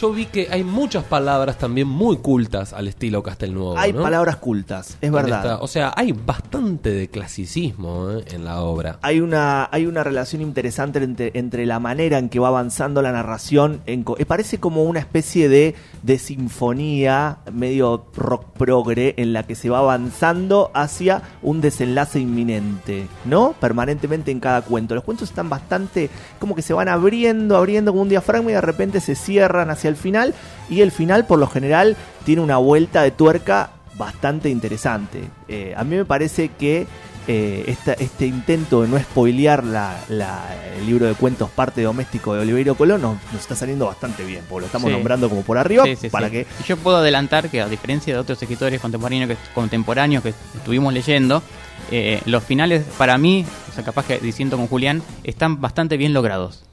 yo 0.00 0.12
vi 0.12 0.26
que 0.26 0.48
hay 0.50 0.62
muchas 0.64 1.04
palabras 1.04 1.58
también 1.58 1.88
muy 1.88 2.18
cultas 2.18 2.72
al 2.72 2.88
estilo 2.88 3.22
Castelnuovo. 3.22 3.76
Hay 3.78 3.92
¿no? 3.92 4.02
palabras 4.02 4.36
cultas, 4.36 4.96
es 5.00 5.10
verdad. 5.10 5.44
esta- 5.44 5.58
o 5.60 5.66
sea, 5.66 5.92
hay 5.96 6.12
bastante 6.12 6.90
de 6.90 7.08
clasicismo 7.08 8.10
¿eh? 8.10 8.24
en 8.32 8.44
la 8.44 8.62
obra. 8.62 8.98
Hay 9.02 9.20
una, 9.20 9.68
hay 9.72 9.86
una 9.86 10.04
relación 10.04 10.42
interesante 10.42 11.02
entre, 11.02 11.32
entre 11.34 11.66
la 11.66 11.80
manera 11.80 12.18
en 12.18 12.28
que 12.28 12.38
va 12.38 12.48
avanzando 12.48 13.02
la 13.02 13.12
narración. 13.12 13.80
En, 13.86 14.04
parece 14.04 14.58
como 14.60 14.84
una 14.84 15.00
especie 15.00 15.48
de, 15.48 15.74
de 16.02 16.18
sinfonía 16.18 17.38
medio 17.52 18.06
rock 18.16 18.44
progre 18.56 19.14
en 19.16 19.32
la 19.32 19.42
que 19.44 19.54
se 19.54 19.70
va 19.70 19.78
avanzando 19.78 20.70
hacia 20.74 21.22
un 21.42 21.60
desenlace 21.60 22.20
inminente, 22.20 23.06
¿no? 23.24 23.54
Permanentemente 23.60 24.30
en 24.30 24.40
cada 24.40 24.62
cuento. 24.62 24.94
Los 24.94 25.04
cuentos 25.04 25.28
están 25.28 25.48
bastante 25.48 26.10
como 26.38 26.54
que 26.54 26.62
se 26.62 26.72
van 26.74 26.88
abriendo, 26.88 27.56
abriendo 27.56 27.92
como 27.92 28.02
un 28.02 28.08
diafragma 28.08 28.50
y 28.50 28.54
de 28.54 28.60
repente 28.60 29.00
se 29.00 29.14
cierran 29.14 29.70
hacia 29.70 29.87
el 29.88 29.96
final. 29.96 30.34
Y 30.70 30.80
el 30.82 30.92
final, 30.92 31.26
por 31.26 31.38
lo 31.38 31.46
general, 31.46 31.96
tiene 32.24 32.42
una 32.42 32.58
vuelta 32.58 33.02
de 33.02 33.10
tuerca 33.10 33.70
bastante 33.96 34.48
interesante. 34.50 35.22
Eh, 35.48 35.74
a 35.76 35.82
mí 35.84 35.96
me 35.96 36.04
parece 36.04 36.50
que 36.50 36.86
eh, 37.30 37.64
esta- 37.66 37.92
este 37.92 38.24
intento 38.26 38.80
de 38.80 38.88
no 38.88 38.98
spoilear 38.98 39.62
la, 39.62 40.00
la- 40.08 40.46
el 40.78 40.86
libro 40.86 41.04
de 41.04 41.12
cuentos 41.12 41.50
parte 41.50 41.82
doméstico 41.82 42.32
de 42.32 42.40
Oliverio 42.40 42.74
Colón 42.74 43.02
nos, 43.02 43.16
nos 43.32 43.42
está 43.42 43.54
saliendo 43.54 43.84
bastante 43.84 44.24
bien, 44.24 44.42
porque 44.48 44.60
lo 44.62 44.66
estamos 44.66 44.88
Sí. 44.88 44.94
nombrando 44.94 45.28
como 45.28 45.42
por 45.42 45.58
arriba 45.58 45.84
Sí, 45.84 45.94
sí, 45.96 46.08
para 46.08 46.30
que 46.30 46.46
Y 46.58 46.64
Yo 46.66 46.78
puedo 46.78 46.96
adelantar 46.96 47.50
que 47.50 47.60
a 47.60 47.68
diferencia 47.68 48.14
de 48.14 48.20
otros 48.20 48.40
escritores 48.40 48.80
contemporáneos 48.80 49.28
que, 49.28 49.36
contemporáneos 49.52 50.22
que 50.22 50.32
estuvimos 50.56 50.90
leyendo, 50.94 51.42
eh, 51.90 52.22
los 52.24 52.42
finales 52.44 52.84
para 52.96 53.18
mí, 53.18 53.44
o 53.70 53.74
sea, 53.74 53.84
capaz 53.84 54.06
que 54.06 54.18
diciendo 54.20 54.56
con 54.56 54.66
Julián, 54.66 55.02
están 55.22 55.60
bastante 55.60 55.98
bien 55.98 56.14
logrados. 56.14 56.64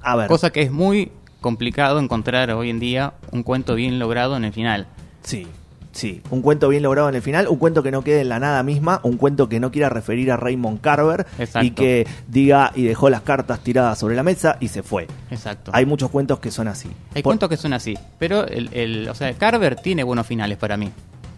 a 0.00 0.16
ver, 0.16 0.28
Cosa 0.28 0.48
que 0.48 0.62
es 0.62 0.70
muy 0.72 1.12
complicado 1.40 1.98
encontrar 1.98 2.50
hoy 2.52 2.70
en 2.70 2.80
día 2.80 3.14
un 3.32 3.42
cuento 3.42 3.74
bien 3.74 3.98
logrado 3.98 4.36
en 4.36 4.44
el 4.44 4.52
final. 4.52 4.86
sí, 5.22 5.46
sí, 5.92 6.22
un 6.30 6.40
cuento 6.40 6.68
bien 6.68 6.84
logrado 6.84 7.08
en 7.08 7.16
el 7.16 7.22
final, 7.22 7.48
un 7.48 7.56
cuento 7.58 7.82
que 7.82 7.90
no 7.90 8.02
quede 8.04 8.20
en 8.20 8.28
la 8.28 8.38
nada 8.38 8.62
misma, 8.62 9.00
un 9.02 9.16
cuento 9.16 9.48
que 9.48 9.58
no 9.58 9.72
quiera 9.72 9.88
referir 9.88 10.30
a 10.30 10.36
Raymond 10.36 10.80
Carver 10.80 11.26
Exacto. 11.38 11.66
y 11.66 11.70
que 11.72 12.06
diga 12.28 12.70
y 12.76 12.84
dejó 12.84 13.10
las 13.10 13.22
cartas 13.22 13.58
tiradas 13.60 13.98
sobre 13.98 14.14
la 14.14 14.22
mesa 14.22 14.56
y 14.60 14.68
se 14.68 14.84
fue. 14.84 15.08
Exacto. 15.32 15.72
Hay 15.74 15.86
muchos 15.86 16.08
cuentos 16.10 16.38
que 16.38 16.52
son 16.52 16.68
así. 16.68 16.88
Hay 17.14 17.22
Por- 17.22 17.30
cuentos 17.30 17.48
que 17.48 17.56
son 17.56 17.72
así, 17.72 17.98
pero 18.20 18.46
el, 18.46 18.70
el- 18.72 19.08
o 19.08 19.14
sea, 19.16 19.32
Carver 19.34 19.74
tiene 19.76 20.04
buenos 20.04 20.26
finales 20.28 20.58
para 20.58 20.76
mí. 20.76 20.90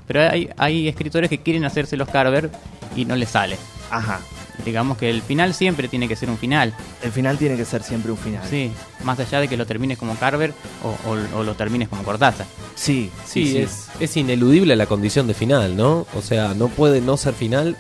Pero 0.07 0.21
hay, 0.31 0.51
hay 0.59 0.89
escritores 0.89 1.31
que 1.31 1.39
quieren 1.39 1.65
hacerse 1.65 1.97
los 1.97 2.09
Carver 2.09 2.51
y 2.95 3.07
no 3.07 3.17
les 3.17 3.31
sale. 3.31 3.57
Ajá. 3.91 4.21
Digamos 4.65 4.97
que 4.99 5.11
el 5.11 5.23
final 5.23 5.55
siempre 5.55 5.89
tiene 5.89 6.07
que 6.09 6.17
ser 6.17 6.31
un 6.31 6.39
final. 6.39 6.73
El 7.03 7.11
final 7.13 7.39
tiene 7.39 7.57
que 7.57 7.65
ser 7.65 7.83
siempre 7.83 8.13
un 8.13 8.19
final. 8.19 8.43
Sí, 8.49 8.71
más 9.05 9.19
allá 9.19 9.41
de 9.41 9.49
que 9.49 9.57
lo 9.57 9.67
termines 9.67 9.99
como 9.99 10.15
Carver 10.17 10.53
o, 10.85 10.89
o- 11.11 11.39
o 11.39 11.43
lo 11.43 11.55
termines 11.55 11.89
como 11.89 12.03
Cortázar. 12.03 12.47
Sí, 12.75 13.11
Sí, 13.25 13.47
sí, 13.47 13.53
sí. 13.53 13.59
Es, 13.59 13.89
es 14.01 14.17
ineludible 14.17 14.77
la 14.77 14.87
condición 14.87 15.27
de 15.27 15.35
final, 15.35 15.77
¿no? 15.77 16.07
O 16.15 16.23
sea, 16.23 16.55
no 16.55 16.69
puede 16.69 17.01
no 17.01 17.17
ser 17.17 17.35
final 17.35 17.77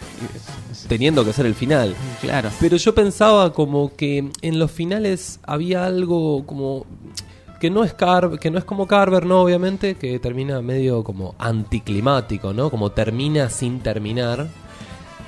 teniendo 0.88 1.24
que 1.24 1.32
ser 1.32 1.46
el 1.46 1.54
final. 1.54 1.94
Claro. 2.20 2.50
Pero 2.60 2.76
yo 2.76 2.94
pensaba 2.94 3.52
como 3.52 3.94
que 3.94 4.30
en 4.42 4.58
los 4.58 4.70
finales 4.70 5.38
había 5.44 5.84
algo 5.86 6.44
como 6.46 6.86
que 7.60 7.70
no 7.70 7.84
es 7.84 7.94
Car 7.94 8.40
que 8.40 8.50
no 8.50 8.58
es 8.58 8.64
como 8.64 8.88
Carver, 8.88 9.24
no 9.24 9.40
obviamente, 9.40 9.94
que 9.94 10.18
termina 10.18 10.60
medio 10.62 11.04
como 11.04 11.36
anticlimático, 11.38 12.52
¿no? 12.52 12.70
Como 12.70 12.90
termina 12.90 13.48
sin 13.50 13.78
terminar. 13.80 14.48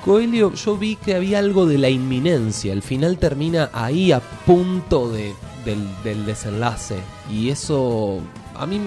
Coelho, 0.05 0.53
yo 0.53 0.77
vi 0.77 0.97
que 0.97 1.15
había 1.15 1.39
algo 1.39 1.65
de 1.65 1.79
la 1.79 1.89
inminencia. 1.89 2.75
El 2.75 2.83
final 2.83 3.17
termina 3.17 3.71
ahí 3.73 4.13
a 4.13 4.21
punto 4.21 5.09
de, 5.09 5.35
del, 5.65 5.89
del 6.05 6.27
desenlace. 6.27 6.99
Y 7.31 7.49
eso 7.49 8.21
a 8.55 8.67
mí, 8.67 8.79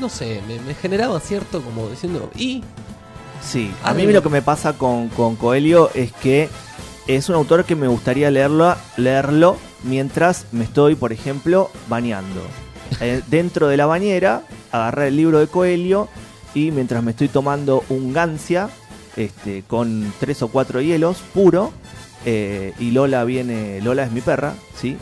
no 0.00 0.08
sé, 0.08 0.40
me, 0.48 0.58
me 0.60 0.74
generaba 0.74 1.20
cierto 1.20 1.60
como 1.60 1.88
diciendo, 1.90 2.30
¿y? 2.34 2.64
Sí, 3.42 3.70
a 3.84 3.92
mí 3.92 4.06
lo 4.06 4.22
que 4.22 4.30
me 4.30 4.40
pasa 4.40 4.72
con, 4.72 5.08
con 5.08 5.36
Coelho 5.36 5.90
es 5.94 6.10
que 6.12 6.48
es 7.06 7.28
un 7.28 7.34
autor 7.34 7.64
que 7.64 7.76
me 7.76 7.86
gustaría 7.86 8.30
leerlo, 8.30 8.74
leerlo 8.96 9.58
mientras 9.84 10.46
me 10.52 10.64
estoy, 10.64 10.94
por 10.94 11.12
ejemplo, 11.12 11.70
bañando. 11.88 12.40
Eh, 13.02 13.20
dentro 13.26 13.68
de 13.68 13.76
la 13.76 13.84
bañera, 13.84 14.44
agarrar 14.72 15.08
el 15.08 15.16
libro 15.16 15.38
de 15.40 15.46
Coelho 15.46 16.08
y 16.54 16.70
mientras 16.70 17.02
me 17.04 17.10
estoy 17.10 17.28
tomando 17.28 17.84
un 17.90 18.14
gancia 18.14 18.70
este, 19.16 19.62
con 19.66 20.12
tres 20.20 20.42
o 20.42 20.48
cuatro 20.48 20.80
hielos 20.80 21.18
puro, 21.34 21.72
eh, 22.24 22.72
y 22.78 22.90
Lola 22.90 23.24
viene, 23.24 23.80
Lola 23.80 24.04
es 24.04 24.12
mi 24.12 24.20
perra, 24.20 24.54
¿sí? 24.74 24.96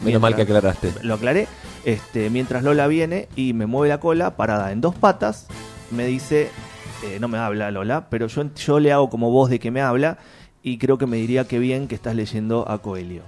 Menos 0.00 0.20
mal 0.20 0.34
que 0.34 0.42
aclaraste. 0.42 0.92
lo 1.02 1.14
aclaré. 1.14 1.46
Este, 1.84 2.30
mientras 2.30 2.62
Lola 2.62 2.86
viene 2.86 3.28
y 3.36 3.52
me 3.52 3.66
mueve 3.66 3.90
la 3.90 4.00
cola, 4.00 4.36
parada 4.36 4.72
en 4.72 4.80
dos 4.80 4.94
patas, 4.94 5.46
me 5.90 6.06
dice, 6.06 6.50
eh, 7.04 7.18
no 7.20 7.28
me 7.28 7.38
habla 7.38 7.70
Lola, 7.70 8.06
pero 8.08 8.26
yo, 8.26 8.44
yo 8.54 8.80
le 8.80 8.92
hago 8.92 9.10
como 9.10 9.30
voz 9.30 9.50
de 9.50 9.58
que 9.58 9.70
me 9.70 9.82
habla 9.82 10.18
y 10.62 10.78
creo 10.78 10.96
que 10.96 11.06
me 11.06 11.18
diría 11.18 11.46
que 11.46 11.58
bien 11.58 11.86
que 11.86 11.94
estás 11.94 12.14
leyendo 12.14 12.68
a 12.68 12.78
Coelho. 12.78 13.22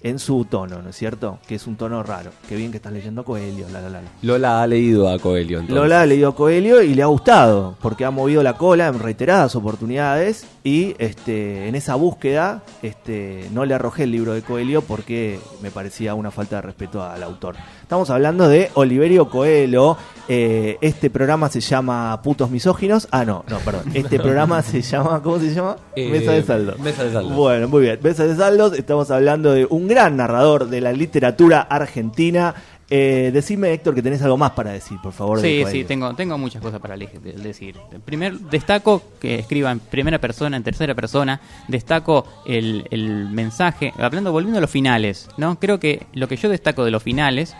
En 0.00 0.20
su 0.20 0.44
tono, 0.44 0.80
¿no 0.80 0.90
es 0.90 0.96
cierto? 0.96 1.38
Que 1.48 1.56
es 1.56 1.66
un 1.66 1.74
tono 1.76 2.04
raro. 2.04 2.30
Qué 2.48 2.54
bien 2.54 2.70
que 2.70 2.76
estás 2.76 2.92
leyendo 2.92 3.22
a 3.22 3.24
Coelho, 3.24 3.66
la 3.72 3.80
la 3.80 3.88
la. 3.90 4.00
la. 4.02 4.08
Lola 4.22 4.62
ha 4.62 4.66
leído 4.68 5.08
a 5.08 5.18
Coelho 5.18 5.58
entonces. 5.58 5.74
Lola 5.74 6.02
ha 6.02 6.06
leído 6.06 6.28
a 6.28 6.34
Coelho 6.36 6.82
y 6.82 6.94
le 6.94 7.02
ha 7.02 7.06
gustado, 7.06 7.76
porque 7.82 8.04
ha 8.04 8.10
movido 8.12 8.42
la 8.44 8.52
cola 8.56 8.86
en 8.86 9.00
reiteradas 9.00 9.56
oportunidades 9.56 10.46
y 10.62 10.94
este, 10.98 11.66
en 11.68 11.74
esa 11.74 11.96
búsqueda 11.96 12.62
este, 12.82 13.48
no 13.52 13.64
le 13.64 13.74
arrojé 13.74 14.04
el 14.04 14.12
libro 14.12 14.34
de 14.34 14.42
Coelho 14.42 14.82
porque 14.82 15.40
me 15.62 15.70
parecía 15.72 16.14
una 16.14 16.30
falta 16.30 16.56
de 16.56 16.62
respeto 16.62 17.02
al 17.02 17.22
autor. 17.24 17.56
Estamos 17.82 18.08
hablando 18.10 18.48
de 18.48 18.70
Oliverio 18.74 19.28
Coelho. 19.28 19.96
eh, 20.28 20.76
este 20.80 21.10
programa 21.10 21.48
se 21.48 21.60
llama 21.60 22.20
Putos 22.22 22.50
Misóginos. 22.50 23.08
Ah, 23.10 23.24
no, 23.24 23.44
no, 23.48 23.58
perdón. 23.60 23.84
Este 23.94 24.18
programa 24.20 24.62
se 24.62 24.80
llama, 24.82 25.22
¿cómo 25.22 25.38
se 25.40 25.52
llama? 25.52 25.76
Eh, 25.96 26.08
Mesa 26.10 26.32
de 26.32 26.42
Saldos. 26.44 26.78
Mesa 26.78 27.02
de 27.02 27.12
Saldos. 27.12 27.34
Bueno, 27.34 27.66
muy 27.66 27.82
bien. 27.82 27.98
Mesa 28.02 28.26
de 28.26 28.36
Saldos. 28.36 28.74
Estamos 28.74 29.10
hablando 29.10 29.52
de 29.52 29.66
un 29.68 29.87
gran 29.88 30.16
narrador 30.16 30.68
de 30.68 30.80
la 30.80 30.92
literatura 30.92 31.62
argentina. 31.62 32.54
Eh, 32.90 33.30
decime, 33.34 33.72
Héctor, 33.72 33.94
que 33.94 34.02
tenés 34.02 34.22
algo 34.22 34.38
más 34.38 34.52
para 34.52 34.72
decir, 34.72 34.98
por 35.02 35.12
favor. 35.12 35.40
Sí, 35.40 35.64
sí, 35.70 35.84
tengo, 35.84 36.14
tengo 36.14 36.38
muchas 36.38 36.62
cosas 36.62 36.80
para 36.80 36.96
decir. 36.96 37.76
Primero, 38.04 38.38
destaco 38.50 39.02
que 39.20 39.34
escriba 39.34 39.70
en 39.70 39.80
primera 39.80 40.18
persona, 40.18 40.56
en 40.56 40.62
tercera 40.62 40.94
persona. 40.94 41.40
Destaco 41.68 42.26
el, 42.46 42.86
el 42.90 43.28
mensaje. 43.28 43.92
Hablando, 43.98 44.32
volviendo 44.32 44.58
a 44.58 44.62
los 44.62 44.70
finales, 44.70 45.28
¿no? 45.36 45.58
Creo 45.58 45.78
que 45.78 46.06
lo 46.14 46.28
que 46.28 46.36
yo 46.36 46.48
destaco 46.48 46.84
de 46.84 46.90
los 46.90 47.02
finales 47.02 47.54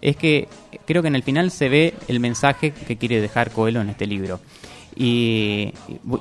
es 0.00 0.16
que 0.16 0.48
creo 0.86 1.02
que 1.02 1.08
en 1.08 1.16
el 1.16 1.22
final 1.22 1.50
se 1.50 1.68
ve 1.68 1.94
el 2.06 2.20
mensaje 2.20 2.72
que 2.72 2.96
quiere 2.96 3.20
dejar 3.20 3.50
Coelho 3.50 3.80
en 3.80 3.88
este 3.90 4.06
libro. 4.06 4.40
Y, 5.00 5.72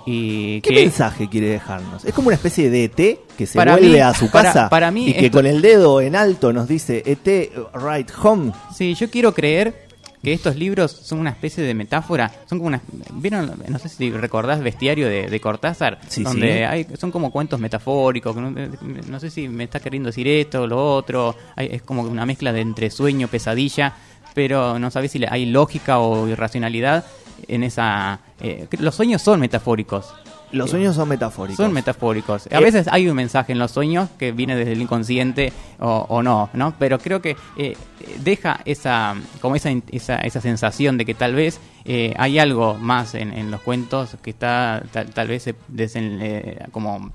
¿Qué 0.06 0.62
que 0.64 0.74
mensaje 0.76 1.28
quiere 1.30 1.48
dejarnos? 1.48 2.06
Es 2.06 2.14
como 2.14 2.28
una 2.28 2.36
especie 2.36 2.70
de 2.70 2.84
ET 2.86 3.20
que 3.38 3.46
se 3.46 3.58
vuelve 3.58 3.90
mí- 3.90 4.00
a 4.00 4.14
su 4.14 4.30
casa 4.30 4.70
para 4.70 4.92
mí 4.92 5.10
y 5.10 5.14
que 5.14 5.32
con 5.32 5.46
el 5.46 5.62
dedo 5.62 6.00
en 6.02 6.16
alto 6.16 6.54
nos 6.54 6.68
dice 6.68 7.02
ET 7.06 7.52
right 7.74 8.10
home. 8.22 8.52
Sí, 8.76 8.94
yo 8.94 9.10
quiero 9.10 9.34
creer 9.34 9.88
que 10.24 10.34
estos 10.34 10.56
libros 10.56 10.92
son 10.92 11.20
una 11.20 11.30
especie 11.30 11.64
de 11.64 11.74
metáfora. 11.74 12.32
Son 12.50 12.58
como 12.60 12.68
una. 12.68 12.82
¿Vieron? 13.14 13.52
No 13.68 13.80
sé 13.80 13.88
si 13.90 14.12
recordás 14.12 14.62
Bestiario 14.62 15.08
de, 15.08 15.28
de 15.28 15.40
Cortázar. 15.40 16.00
Sí, 16.08 16.24
donde 16.24 16.58
sí. 16.58 16.64
Hay, 16.64 16.88
son 17.00 17.12
como 17.12 17.32
cuentos 17.32 17.60
metafóricos. 17.60 18.36
No, 18.36 18.52
no 18.52 19.20
sé 19.20 19.30
si 19.30 19.48
me 19.48 19.64
está 19.66 19.80
queriendo 19.80 20.08
decir 20.08 20.28
esto 20.28 20.64
o 20.64 20.68
lo 20.68 20.96
otro. 20.96 21.36
Hay- 21.56 21.70
es 21.72 21.82
como 21.82 22.02
una 22.04 22.26
mezcla 22.26 22.52
de 22.54 22.62
entre 22.62 22.90
sueño, 22.90 23.28
pesadilla. 23.28 23.94
Pero 24.34 24.78
no 24.78 24.92
sabés 24.92 25.12
si 25.12 25.24
hay 25.28 25.46
lógica 25.48 26.00
o 26.00 26.28
irracionalidad 26.28 27.06
en 27.48 27.64
esa. 27.64 28.20
eh, 28.42 28.68
los 28.80 28.96
sueños 28.96 29.22
son 29.22 29.40
metafóricos. 29.40 30.14
Los 30.54 30.70
sueños 30.70 30.96
son 30.96 31.10
metafóricos. 31.10 31.58
Son 31.58 31.74
metafóricos. 31.74 32.48
A 32.48 32.58
Eh, 32.60 32.64
veces 32.64 32.88
hay 32.90 33.10
un 33.10 33.16
mensaje 33.18 33.52
en 33.52 33.60
los 33.60 33.72
sueños 33.72 34.10
que 34.18 34.32
viene 34.32 34.56
desde 34.56 34.72
el 34.72 34.82
inconsciente 34.82 35.52
o, 35.80 36.06
o 36.08 36.24
no, 36.24 36.50
¿no? 36.54 36.74
Pero 36.80 37.00
creo 37.00 37.22
que 37.22 37.36
eh, 37.58 37.76
deja 38.24 38.62
esa 38.64 39.16
como 39.42 39.58
esa, 39.58 39.70
esa, 39.92 40.16
esa 40.20 40.40
sensación 40.40 40.98
de 40.98 41.04
que 41.06 41.14
tal 41.16 41.36
vez 41.36 41.60
eh, 41.84 42.14
hay 42.18 42.40
algo 42.40 42.76
más 42.76 43.14
en, 43.14 43.34
en 43.34 43.52
los 43.52 43.60
cuentos 43.60 44.16
que 44.24 44.30
está 44.30 44.84
tal, 44.94 45.10
tal 45.10 45.28
vez 45.28 45.48
eh, 45.48 45.56
desen- 45.70 46.70
como 46.72 47.12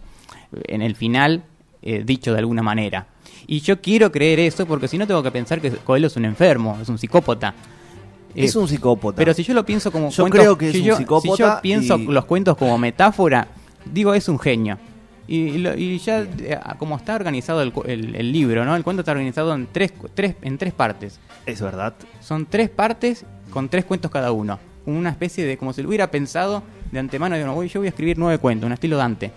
en 0.69 0.83
el 0.83 0.95
final 0.95 1.43
dicho 2.05 2.33
de 2.33 2.39
alguna 2.39 2.63
manera. 2.63 3.07
Y 3.47 3.61
yo 3.61 3.81
quiero 3.81 4.13
creer 4.13 4.39
eso 4.41 4.67
porque 4.67 4.87
si 4.89 4.99
no 4.99 5.07
tengo 5.07 5.23
que 5.23 5.33
pensar 5.33 5.61
que 5.61 5.71
Coelho 5.71 6.07
es 6.07 6.17
un 6.17 6.25
enfermo, 6.27 6.79
es 6.81 6.89
un 6.89 6.97
psicópata. 6.99 7.55
Es 8.35 8.55
Eh, 8.55 8.59
un 8.59 8.69
psicópata. 8.69 9.17
pero 9.17 9.35
si 9.35 9.43
yo 9.43 9.55
lo 9.55 9.65
pienso 9.65 9.91
como 9.93 10.11
Yo 10.11 10.25
creo 10.27 10.57
que 10.57 10.67
es 10.69 10.73
si 10.73 10.81
un 10.81 10.85
yo, 10.87 10.97
psicópata 10.97 11.37
Si 11.37 11.43
yo 11.43 11.59
pienso 11.63 11.99
y- 11.99 12.07
los 12.07 12.25
cuentos 12.25 12.57
como 12.57 12.79
metáfora, 12.79 13.49
digo 13.85 14.15
es 14.15 14.29
un 14.29 14.39
genio. 14.39 14.79
Y, 15.29 15.59
lo- 15.59 15.77
y 15.77 15.99
ya 15.99 16.21
eh, 16.23 16.59
como 16.79 16.97
está 16.97 17.15
organizado 17.15 17.63
el, 17.63 17.73
el- 17.87 18.15
el 18.17 18.33
libro, 18.33 18.65
¿no? 18.65 18.75
El 18.77 18.83
cuento 18.85 19.01
está 19.01 19.13
organizado 19.13 19.55
en 19.55 19.69
tres, 19.71 19.93
tres, 20.15 20.35
en 20.43 20.59
tres 20.59 20.73
partes. 20.73 21.21
Es 21.47 21.61
verdad. 21.61 21.95
Son 22.21 22.47
tres 22.47 22.69
partes 22.69 23.25
con 23.51 23.69
tres 23.69 23.85
cuentos 23.85 24.11
cada 24.11 24.33
uno. 24.33 24.59
Una 24.85 25.11
especie 25.11 25.45
de 25.47 25.57
como 25.57 25.73
si 25.73 25.81
lo 25.83 25.89
hubiera 25.89 26.11
pensado 26.11 26.63
de 26.91 26.99
antemano. 26.99 27.37
Digo, 27.37 27.53
"Uy, 27.55 27.69
yo 27.69 27.81
voy 27.81 27.87
a 27.87 27.91
escribir 27.91 28.19
nueve 28.19 28.39
cuentos, 28.39 28.67
un 28.67 28.73
estilo 28.73 28.97
Dante. 28.97 29.31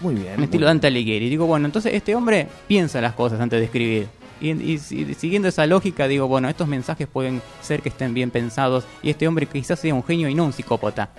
Muy 0.00 0.14
bien. 0.14 0.34
Un 0.38 0.44
estilo 0.44 0.62
muy- 0.62 0.68
Dante 0.68 0.86
Alighieri. 0.88 1.26
Y 1.26 1.30
digo, 1.30 1.46
bueno, 1.46 1.66
entonces 1.66 1.92
este 1.94 2.14
hombre 2.14 2.46
piensa 2.66 3.00
las 3.00 3.12
cosas 3.14 3.40
antes 3.40 3.58
de 3.58 3.64
escribir. 3.66 4.06
Y, 4.40 4.50
y 4.50 4.78
si- 4.78 5.14
siguiendo 5.14 5.48
esa 5.48 5.66
lógica, 5.66 6.06
digo, 6.08 6.28
bueno, 6.28 6.48
estos 6.48 6.68
mensajes 6.68 7.06
pueden 7.08 7.40
ser 7.62 7.80
que 7.82 7.88
estén 7.88 8.12
bien 8.14 8.30
pensados 8.30 8.84
y 9.02 9.10
este 9.10 9.26
hombre 9.26 9.46
quizás 9.46 9.78
sea 9.80 9.94
un 9.94 10.04
genio 10.04 10.28
y 10.28 10.34
no 10.34 10.44
un 10.44 10.52
psicópata. 10.52 11.10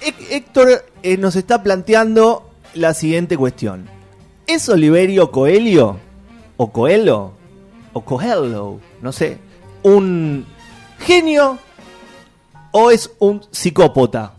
Hé- 0.00 0.36
Héctor 0.36 0.84
eh, 1.02 1.16
nos 1.16 1.36
está 1.36 1.62
planteando 1.62 2.50
la 2.74 2.94
siguiente 2.94 3.36
cuestión. 3.36 3.86
¿Es 4.46 4.68
Oliverio 4.68 5.30
Coelho? 5.30 5.98
¿O 6.56 6.70
Coelho? 6.72 7.32
¿O 7.92 8.00
Coelho? 8.02 8.80
No 9.02 9.12
sé. 9.12 9.38
¿Un 9.82 10.46
genio? 11.00 11.58
¿O 12.72 12.90
es 12.90 13.10
un 13.18 13.42
psicópata? 13.50 14.32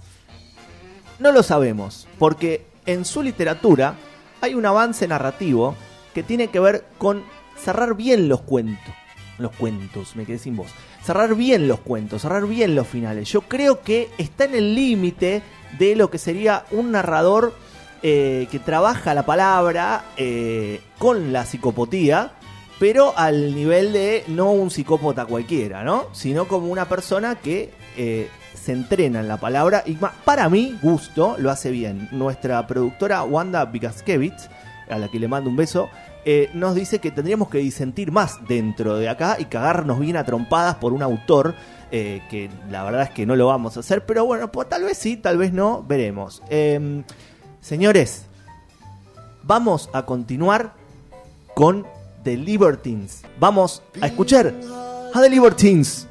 No 1.20 1.32
lo 1.32 1.42
sabemos, 1.44 2.08
porque 2.20 2.66
en 2.86 3.04
su 3.06 3.24
literatura 3.24 3.96
hay 4.42 4.54
un 4.54 4.66
avance 4.66 5.08
narrativo 5.08 5.76
que 6.14 6.22
tiene 6.24 6.48
que 6.50 6.60
ver 6.60 6.86
con 6.98 7.24
cerrar 7.58 7.96
bien 7.96 8.30
los 8.30 8.42
cuentos. 8.42 8.94
Los 9.38 9.52
cuentos, 9.56 10.16
me 10.16 10.26
quedé 10.26 10.40
sin 10.40 10.56
voz. 10.56 10.72
Cerrar 11.04 11.36
bien 11.36 11.68
los 11.68 11.80
cuentos, 11.80 12.24
cerrar 12.24 12.48
bien 12.48 12.74
los 12.74 12.88
finales. 12.88 13.32
Yo 13.32 13.42
creo 13.42 13.82
que 13.82 14.10
está 14.18 14.46
en 14.46 14.56
el 14.56 14.74
límite 14.74 15.44
de 15.78 15.96
lo 15.96 16.10
que 16.10 16.18
sería 16.18 16.66
un 16.72 16.92
narrador 16.92 17.54
eh, 18.02 18.48
que 18.52 18.60
trabaja 18.60 19.14
la 19.14 19.26
palabra 19.26 20.06
eh, 20.18 20.82
con 20.98 21.34
la 21.34 21.46
psicopatía, 21.46 22.32
pero 22.80 23.14
al 23.18 23.56
nivel 23.56 23.94
de 23.94 24.24
no 24.28 24.52
un 24.52 24.72
psicópata 24.72 25.26
cualquiera, 25.26 25.84
¿no? 25.84 26.08
Sino 26.14 26.48
como 26.48 26.68
una 26.68 26.86
persona 26.86 27.36
que 27.36 27.72
eh, 27.96 28.30
se 28.54 28.74
entrena 28.74 29.20
en 29.20 29.28
la 29.28 29.38
palabra 29.38 29.84
y 29.86 29.98
para 30.26 30.50
mi 30.50 30.78
gusto 30.82 31.36
lo 31.40 31.50
hace 31.50 31.72
bien. 31.72 32.08
Nuestra 32.12 32.66
productora 32.68 33.24
Wanda 33.24 33.66
Vikaskevich, 33.66 34.50
a 34.90 34.98
la 35.00 35.10
que 35.10 35.20
le 35.20 35.28
mando 35.28 35.50
un 35.50 35.56
beso, 35.56 35.90
eh, 36.26 36.50
nos 36.54 36.76
dice 36.76 37.00
que 37.00 37.12
tendríamos 37.12 37.50
que 37.50 37.60
disentir 37.60 38.12
más 38.12 38.46
dentro 38.48 38.98
de 38.98 39.10
acá 39.10 39.38
y 39.40 39.46
cagarnos 39.46 40.00
bien 40.00 40.18
a 40.18 40.24
trompadas 40.24 40.76
por 40.76 40.94
un 40.94 41.02
autor. 41.02 41.56
eh, 41.90 42.22
que 42.30 42.50
la 42.70 42.84
verdad 42.84 43.04
es 43.04 43.12
que 43.12 43.26
no 43.26 43.36
lo 43.38 43.48
vamos 43.48 43.78
a 43.78 43.80
hacer, 43.80 44.06
pero 44.06 44.26
bueno, 44.26 44.52
pues 44.52 44.68
tal 44.68 44.84
vez 44.84 44.98
sí, 44.98 45.16
tal 45.16 45.38
vez 45.38 45.54
no, 45.54 45.84
veremos. 45.88 46.44
Em, 46.50 47.06
señores, 47.62 48.26
vamos 49.44 49.90
a 49.94 50.06
continuar 50.06 50.74
con 51.56 51.86
The 52.24 52.36
Libertines. 52.36 53.24
Vamos 53.40 53.82
a 54.02 54.08
escuchar 54.08 54.54
a 55.14 55.22
The 55.22 55.30
Libertines. 55.30 56.08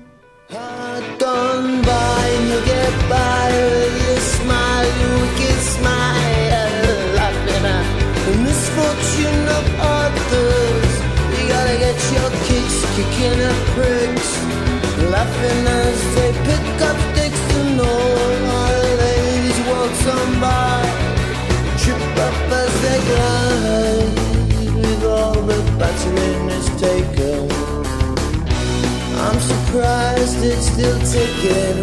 Still 30.77 31.01
ticking. 31.11 31.81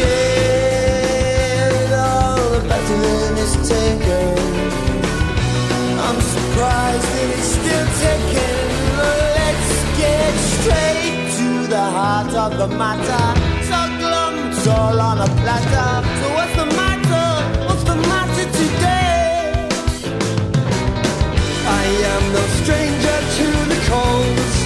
Yeah, 0.00 1.68
with 1.68 1.92
all 1.92 2.40
the 2.52 2.60
battling 2.70 3.36
is 3.44 3.54
taken. 3.68 4.38
I'm 6.06 6.20
surprised 6.34 7.08
that 7.12 7.28
it's 7.36 7.50
still 7.58 7.86
ticking. 8.00 8.68
Let's 9.36 9.72
get 10.00 10.32
straight 10.56 11.20
to 11.38 11.48
the 11.74 11.84
heart 11.96 12.32
of 12.44 12.50
the 12.56 12.68
matter. 12.82 13.26
So 13.68 13.78
glum, 14.00 14.34
it's 14.48 14.66
all 14.66 14.98
on 14.98 15.18
a 15.20 15.28
platter. 15.40 15.92
So 16.20 16.26
what's 16.36 16.54
the 16.56 16.68
matter? 16.80 17.28
What's 17.66 17.84
the 17.84 17.96
matter 18.12 18.46
today? 18.60 19.68
I 21.82 21.84
am 22.14 22.22
no 22.38 22.44
stranger 22.60 23.18
to 23.36 23.46
the 23.72 23.78
colds. 23.90 24.56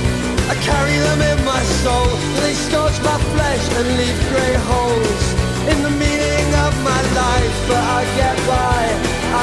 I 0.52 0.54
carry 0.68 0.98
them 1.06 1.20
in 1.22 1.29
my 1.60 1.66
soul. 1.84 2.08
They 2.40 2.54
scorch 2.54 2.96
my 3.02 3.18
flesh 3.32 3.64
and 3.78 3.86
leave 4.00 4.20
grey 4.30 4.54
holes 4.70 5.24
in 5.70 5.78
the 5.86 5.94
meaning 6.02 6.48
of 6.66 6.72
my 6.90 7.02
life. 7.22 7.56
But 7.68 7.82
I 7.98 8.02
get 8.20 8.36
by, 8.48 8.82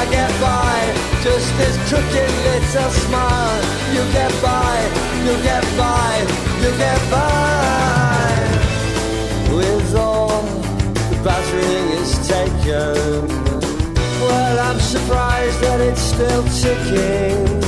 I 0.00 0.02
get 0.16 0.32
by. 0.42 0.76
Just 1.22 1.48
this 1.58 1.76
crooked 1.88 2.32
little 2.46 2.90
smile. 3.06 3.60
You 3.94 4.02
get 4.18 4.32
by, 4.42 4.74
you 5.26 5.34
get 5.50 5.64
by, 5.84 6.10
you 6.62 6.70
get 6.84 7.00
by. 7.16 8.34
With 9.56 9.94
all 9.94 10.42
the 11.10 11.18
battering 11.24 11.88
is 12.02 12.12
taken. 12.34 13.28
Well, 14.22 14.56
I'm 14.68 14.80
surprised 14.80 15.60
that 15.60 15.80
it's 15.80 16.04
still 16.12 16.42
ticking. 16.62 17.67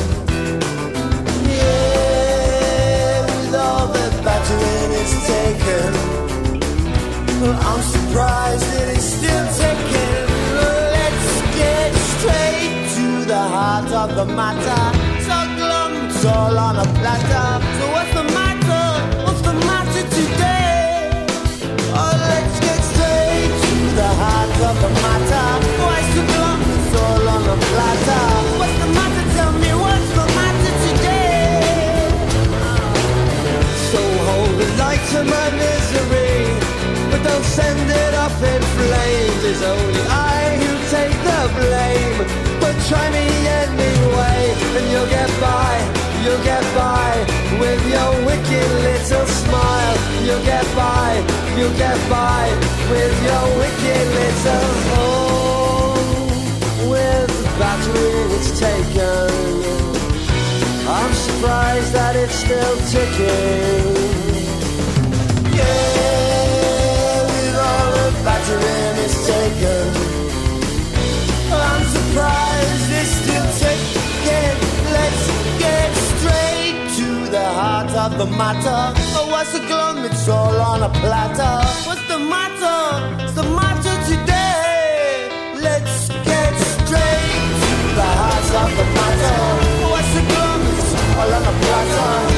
Taken. 5.31 5.93
Well, 7.41 7.57
I'm 7.69 7.83
surprised 7.95 8.67
it's 8.83 9.05
still 9.19 9.47
taken. 9.65 10.23
Let's 10.97 11.33
get 11.61 11.91
straight 12.15 12.77
to 12.97 13.07
the 13.33 13.43
heart 13.55 13.91
of 14.03 14.09
the 14.19 14.27
matter. 14.41 14.85
So 15.27 15.37
it's 16.21 16.25
all 16.25 16.59
on 16.59 16.77
a 16.85 16.89
platter. 16.99 17.49
So 17.79 17.85
what's 17.95 18.13
the 18.19 18.27
matter? 18.39 18.87
What's 19.25 19.43
the 19.49 19.55
matter 19.71 20.05
today? 20.19 21.25
Oh, 22.01 22.15
let's 22.31 22.57
get 22.67 22.81
straight 22.93 23.53
to 23.67 23.77
the 24.01 24.11
heart 24.23 24.57
of 24.69 24.77
the 24.85 24.91
matter. 25.05 25.70
Send 37.61 37.91
it 38.05 38.15
up 38.15 38.37
in 38.53 38.63
flames. 38.77 39.43
It's 39.51 39.63
only 39.63 40.03
I 40.09 40.41
who 40.61 40.73
take 40.97 41.17
the 41.29 41.43
blame. 41.59 42.19
But 42.63 42.75
try 42.89 43.07
me 43.17 43.27
anyway, 43.63 44.41
and 44.77 44.87
you'll 44.93 45.13
get 45.19 45.31
by. 45.41 45.75
You'll 46.23 46.45
get 46.53 46.65
by 46.77 47.11
with 47.63 47.83
your 47.95 48.11
wicked 48.29 48.69
little 48.87 49.27
smile. 49.43 49.97
You'll 50.27 50.47
get 50.55 50.67
by. 50.77 51.09
You'll 51.57 51.79
get 51.87 51.99
by 52.09 52.45
with 52.93 53.15
your 53.29 53.45
wicked 53.61 54.07
little 54.19 54.71
home. 54.91 56.29
With 56.93 57.31
the 57.41 57.49
battery 57.61 58.15
it's 58.37 58.51
taken. 58.67 59.31
I'm 60.99 61.13
surprised 61.27 61.93
that 61.93 62.15
it's 62.17 62.37
still 62.45 62.77
ticking. 62.93 64.10
The 68.59 69.05
is 69.07 69.15
taken. 69.27 69.87
I'm 71.53 71.85
surprised 71.97 72.89
it's 73.01 73.13
still 73.23 73.49
ticking. 73.61 74.57
Let's 74.97 75.25
get 75.59 75.91
straight 76.13 76.79
to 76.99 77.09
the 77.31 77.47
heart 77.61 77.91
of 78.05 78.19
the 78.19 78.27
matter. 78.27 78.83
Oh, 79.19 79.29
what's 79.31 79.53
the 79.53 79.61
glum? 79.67 80.05
It's 80.05 80.29
all 80.29 80.57
on 80.61 80.83
a 80.83 80.91
platter. 81.01 81.57
What's 81.87 82.07
the 82.09 82.19
matter? 82.19 82.81
What's 83.19 83.35
the 83.35 83.49
matter 83.61 83.95
today? 84.13 85.31
Let's 85.67 86.09
get 86.09 86.53
straight 86.75 87.51
to 87.65 87.75
the 88.01 88.09
heart 88.21 88.51
of 88.63 88.71
the 88.79 88.87
matter. 88.99 89.39
Oh, 89.83 89.91
what's 89.95 90.13
the 90.17 90.23
glum? 90.31 90.61
It's 90.79 90.93
all 91.19 91.35
on 91.37 91.45
a 91.53 91.55
platter. 91.63 92.30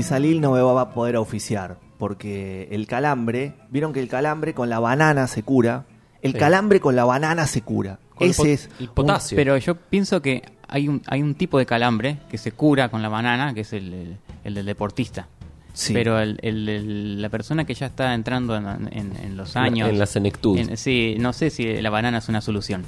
Ratizalil 0.00 0.42
no 0.42 0.50
me 0.52 0.60
va 0.60 0.78
a 0.82 0.90
poder 0.90 1.16
oficiar 1.16 1.78
porque 1.98 2.68
el 2.70 2.86
calambre, 2.86 3.54
vieron 3.70 3.94
que 3.94 4.00
el 4.00 4.08
calambre 4.08 4.52
con 4.52 4.68
la 4.68 4.78
banana 4.78 5.26
se 5.26 5.42
cura, 5.42 5.86
el 6.20 6.32
Sí. 6.32 6.38
calambre 6.38 6.80
con 6.80 6.94
la 6.96 7.06
banana 7.06 7.46
se 7.46 7.62
cura. 7.62 7.98
Con 8.14 8.28
Ese 8.28 8.52
es 8.52 8.68
el 8.78 8.88
un- 8.88 8.94
potasio. 8.94 9.36
Pero 9.36 9.56
yo 9.56 9.74
pienso 9.76 10.20
que 10.20 10.42
hay 10.68 10.88
un, 10.88 11.00
hay 11.06 11.22
un 11.22 11.34
tipo 11.34 11.58
de 11.58 11.64
calambre 11.64 12.18
que 12.28 12.36
se 12.36 12.52
cura 12.52 12.90
con 12.90 13.00
la 13.00 13.08
banana, 13.08 13.54
que 13.54 13.62
es 13.62 13.72
el, 13.72 13.94
el- 13.94 14.16
el 14.44 14.54
del 14.54 14.66
deportista. 14.66 15.28
Sí. 15.72 15.94
Pero 15.94 16.18
el, 16.20 16.38
el- 16.42 16.68
el- 16.68 17.22
la 17.22 17.30
persona 17.30 17.64
que 17.64 17.72
ya 17.72 17.86
está 17.86 18.12
entrando 18.12 18.54
en, 18.54 18.66
en- 18.92 19.16
en 19.16 19.36
los 19.38 19.56
años... 19.56 19.88
En 19.88 19.98
la 19.98 20.04
senectud. 20.06 20.58
en- 20.58 20.76
sí, 20.76 21.16
no 21.18 21.32
sé 21.32 21.48
si 21.48 21.80
la 21.80 21.88
banana 21.88 22.18
es 22.18 22.28
una 22.28 22.42
solución. 22.42 22.84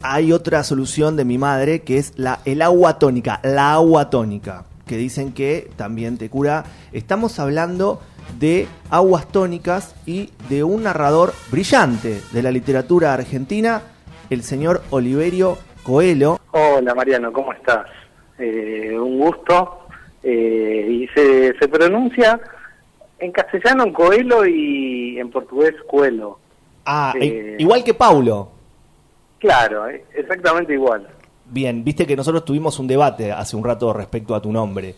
Hay 0.00 0.32
otra 0.32 0.62
solución 0.64 1.16
de 1.16 1.26
mi 1.26 1.36
madre 1.36 1.82
que 1.82 1.98
es 1.98 2.14
la, 2.16 2.40
el 2.46 2.62
agua 2.62 2.98
tónica, 2.98 3.40
la 3.44 3.74
agua 3.74 4.08
tónica, 4.08 4.64
que 4.86 4.96
dicen 4.96 5.32
que 5.32 5.68
también 5.76 6.16
te 6.16 6.30
cura. 6.30 6.64
Estamos 6.92 7.38
hablando 7.40 8.00
de 8.38 8.68
aguas 8.90 9.28
tónicas 9.28 9.94
y 10.06 10.30
de 10.48 10.62
un 10.64 10.84
narrador 10.84 11.32
brillante 11.50 12.20
de 12.32 12.42
la 12.42 12.50
literatura 12.52 13.12
argentina, 13.12 13.82
el 14.30 14.42
señor 14.42 14.82
Oliverio 14.90 15.58
Coelho. 15.82 16.38
Hola 16.52 16.94
Mariano, 16.94 17.32
¿cómo 17.32 17.52
estás? 17.52 17.86
Eh, 18.38 18.96
un 18.98 19.18
gusto. 19.18 19.80
Eh, 20.22 20.86
y 20.90 21.08
se, 21.08 21.56
se 21.58 21.68
pronuncia 21.68 22.40
en 23.18 23.30
castellano 23.32 23.92
Coelho 23.92 24.44
y 24.46 25.18
en 25.18 25.30
portugués 25.30 25.74
Coelho. 25.88 26.38
Ah, 26.84 27.12
Eh. 27.20 27.56
igual 27.58 27.82
que 27.84 27.94
Paulo. 27.94 28.50
Claro, 29.38 29.88
eh, 29.88 30.04
exactamente 30.14 30.72
igual. 30.74 31.06
Bien, 31.48 31.84
viste 31.84 32.06
que 32.06 32.16
nosotros 32.16 32.44
tuvimos 32.44 32.78
un 32.78 32.86
debate 32.86 33.32
hace 33.32 33.56
un 33.56 33.64
rato 33.64 33.92
respecto 33.92 34.34
a 34.34 34.42
tu 34.42 34.52
nombre. 34.52 34.94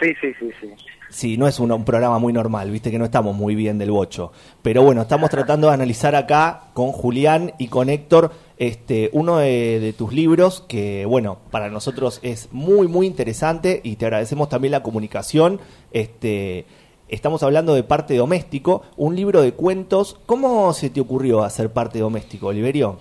Sí, 0.00 0.12
sí, 0.20 0.32
sí, 0.38 0.50
sí. 0.60 0.68
Sí, 1.08 1.36
no 1.36 1.46
es 1.46 1.60
un, 1.60 1.70
un 1.70 1.84
programa 1.84 2.18
muy 2.18 2.32
normal, 2.32 2.70
viste 2.70 2.90
que 2.90 2.98
no 2.98 3.04
estamos 3.04 3.34
muy 3.34 3.54
bien 3.54 3.78
del 3.78 3.90
bocho. 3.90 4.32
Pero 4.62 4.82
bueno, 4.82 5.02
estamos 5.02 5.30
tratando 5.30 5.68
de 5.68 5.74
analizar 5.74 6.16
acá 6.16 6.64
con 6.74 6.90
Julián 6.90 7.52
y 7.58 7.68
con 7.68 7.88
Héctor 7.88 8.32
este, 8.58 9.10
uno 9.12 9.38
de, 9.38 9.78
de 9.78 9.92
tus 9.92 10.12
libros 10.12 10.64
que, 10.66 11.06
bueno, 11.06 11.38
para 11.50 11.70
nosotros 11.70 12.18
es 12.22 12.48
muy, 12.50 12.88
muy 12.88 13.06
interesante 13.06 13.80
y 13.84 13.96
te 13.96 14.06
agradecemos 14.06 14.48
también 14.48 14.72
la 14.72 14.82
comunicación. 14.82 15.60
Este, 15.92 16.66
estamos 17.08 17.42
hablando 17.42 17.74
de 17.74 17.84
Parte 17.84 18.16
Doméstico, 18.16 18.82
un 18.96 19.14
libro 19.14 19.42
de 19.42 19.52
cuentos. 19.52 20.18
¿Cómo 20.26 20.72
se 20.72 20.90
te 20.90 21.00
ocurrió 21.00 21.44
hacer 21.44 21.72
Parte 21.72 22.00
Doméstico, 22.00 22.48
Oliverio? 22.48 22.98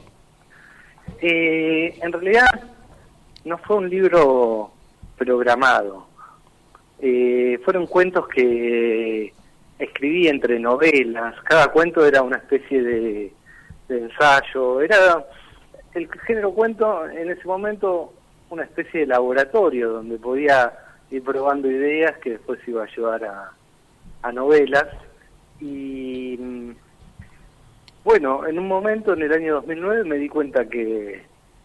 Eh, 1.22 1.98
en 2.02 2.12
realidad 2.12 2.46
no 3.44 3.58
fue 3.60 3.78
un 3.78 3.90
libro 3.90 4.72
programado. 5.18 6.08
Eh, 7.00 7.60
fueron 7.64 7.88
cuentos 7.88 8.28
que 8.28 9.34
escribí 9.80 10.28
entre 10.28 10.60
novelas. 10.60 11.36
Cada 11.44 11.68
cuento 11.68 12.06
era 12.06 12.22
una 12.22 12.38
especie 12.38 12.82
de, 12.82 13.34
ensayo. 13.90 14.82
Era 14.82 15.26
el 15.94 16.10
género 16.22 16.52
cuento 16.52 17.08
en 17.08 17.30
ese 17.30 17.46
momento 17.46 18.14
una 18.50 18.64
especie 18.64 19.02
de 19.02 19.08
laboratorio 19.08 19.92
donde 19.92 20.18
podía 20.18 20.72
ir 21.12 21.24
probando 21.24 21.70
ideas 21.70 22.18
que 22.20 22.32
después 22.32 22.60
iba 22.68 22.84
a 22.84 22.96
llevar 22.96 23.24
a, 23.24 23.52
a 24.22 24.32
novelas. 24.32 24.88
Y 25.60 26.38
mm, 26.40 26.72
bueno, 28.06 28.46
en 28.46 28.60
un 28.60 28.68
momento, 28.68 29.14
en 29.14 29.24
el 29.24 29.34
año 29.34 29.56
2009, 29.56 30.04
me 30.04 30.18
di 30.18 30.30
cuenta 30.30 30.70
que 30.70 31.24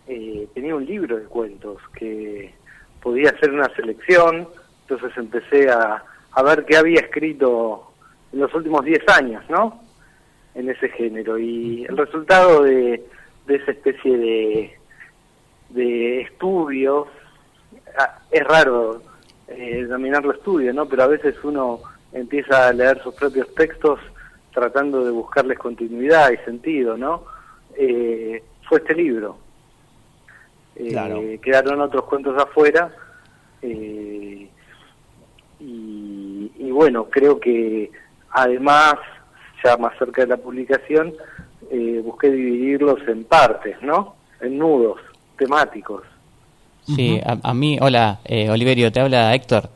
eh, 0.09 0.49
tenía 0.55 0.75
un 0.75 0.87
libro 0.87 1.19
de 1.19 1.27
cuentos, 1.27 1.77
que 1.95 2.55
podía 3.03 3.29
hacer 3.29 3.53
una 3.53 3.69
selección, 3.77 4.49
entonces 4.89 5.17
empecé 5.19 5.71
a, 5.71 6.03
a 6.33 6.43
ver 6.43 6.65
qué 6.65 6.79
había 6.79 7.01
escrito 7.01 7.93
en 8.33 8.41
los 8.41 8.55
últimos 8.55 8.87
10 8.87 9.07
años, 9.11 9.45
¿no? 9.51 9.83
En 10.55 10.71
ese 10.71 10.89
género. 10.89 11.39
Y 11.39 11.85
el 11.85 11.99
resultado 11.99 12.63
de, 12.63 13.05
de 13.47 13.57
esa 13.57 13.73
especie 13.73 14.17
de, 14.17 14.79
de 15.69 16.23
estudio, 16.23 17.07
ah, 17.99 18.19
es 18.31 18.45
raro 18.45 19.03
eh, 19.47 19.83
denominarlo 19.83 20.33
estudio, 20.33 20.73
¿no? 20.73 20.87
Pero 20.87 21.03
a 21.03 21.09
veces 21.09 21.37
uno 21.45 21.81
empieza 22.15 22.69
a 22.69 22.73
leer 22.73 23.03
sus 23.03 23.15
propios 23.15 23.55
textos 23.55 24.01
tratando 24.53 25.05
de 25.05 25.11
buscarles 25.11 25.59
continuidad 25.59 26.31
y 26.33 26.37
sentido, 26.45 26.97
¿no? 26.97 27.25
Eh, 27.77 28.43
fue 28.69 28.79
este 28.79 28.95
libro. 28.95 29.39
Eh, 30.77 30.89
Claro. 30.91 31.21
Quedaron 31.43 31.81
otros 31.81 32.05
cuentos 32.05 32.41
afuera. 32.41 32.91
eh, 33.63 34.49
y, 35.61 36.51
y 36.59 36.71
bueno, 36.71 37.05
creo 37.11 37.39
que 37.39 37.91
además, 38.31 38.95
ya 39.63 39.77
más 39.77 39.97
cerca 39.99 40.23
de 40.23 40.29
la 40.29 40.37
publicación, 40.39 41.13
eh, 41.71 42.01
busqué 42.05 42.31
dividirlos 42.31 42.99
en 43.09 43.25
partes, 43.25 43.77
¿no? 43.83 44.15
En 44.41 44.59
nudos 44.59 44.99
temáticos. 45.37 46.03
Sí, 46.87 47.21
a, 47.25 47.37
a 47.43 47.55
mí, 47.55 47.79
hola, 47.81 48.21
eh, 48.25 48.49
Oliverio, 48.51 48.91
te 48.91 49.01
habla 49.01 49.35
Héctor. 49.35 49.69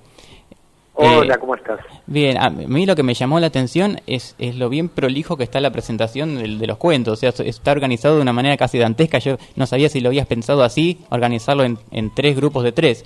Hola, 0.97 1.35
Eh, 1.35 1.39
¿cómo 1.41 1.57
estás? 1.57 1.81
Bien, 2.07 2.39
a 2.39 2.51
mí 2.51 2.87
lo 2.87 2.95
que 2.95 3.03
me 3.03 3.15
llamó 3.15 3.41
la 3.41 3.49
atención 3.49 3.99
es, 4.07 4.37
es 4.39 4.55
lo 4.57 4.69
bien 4.69 4.89
prolijo 4.89 5.37
que 5.37 5.43
está 5.43 5.61
la 5.61 5.73
presentación 5.73 6.37
del- 6.37 6.59
de, 6.59 6.67
los 6.69 6.79
cuentos. 6.79 7.15
O 7.15 7.17
sea, 7.17 7.31
está 7.45 7.73
organizado 7.73 8.17
de 8.17 8.23
una 8.23 8.33
manera 8.33 8.57
casi 8.57 8.79
dantesca. 8.79 9.19
Yo 9.19 9.37
no 9.57 9.67
sabía 9.67 9.89
si 9.89 10.01
lo 10.01 10.09
habías 10.11 10.27
pensado 10.29 10.63
así, 10.63 11.01
organizarlo 11.11 11.65
en, 11.65 11.79
en 11.91 12.15
tres 12.15 12.37
grupos 12.37 12.63
de 12.63 12.73
tres. 12.73 13.05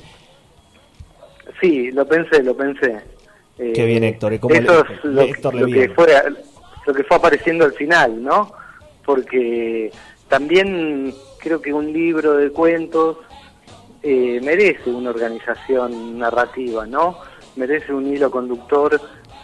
Sí, 1.60 1.90
lo 1.92 2.06
pensé, 2.06 2.42
lo 2.42 2.54
pensé. 2.56 2.98
Eh, 3.58 3.72
Qué 3.74 3.84
bien, 3.86 4.04
Héctor, 4.04 4.34
¿y 4.34 4.38
cómo 4.38 4.54
eso 4.54 4.84
le- 4.84 4.94
es 4.94 5.04
lo, 5.04 5.22
Héctor 5.22 5.54
lo 5.54 5.66
que 5.66 5.88
fue, 5.88 6.06
lo 6.86 6.94
que 6.94 7.04
fue 7.04 7.16
apareciendo 7.16 7.64
al 7.64 7.72
final, 7.72 8.22
¿no? 8.22 8.52
Porque 9.04 9.90
también 10.28 11.14
creo 11.38 11.62
que 11.62 11.72
un 11.72 11.90
libro 11.92 12.34
de 12.34 12.50
cuentos 12.50 13.16
eh, 14.02 14.40
merece 14.42 14.90
una 14.90 15.10
organización 15.10 16.18
narrativa, 16.18 16.86
¿no? 16.86 17.18
Merece 17.58 17.92
un 17.92 18.06
hilo 18.06 18.30
conductor 18.30 19.00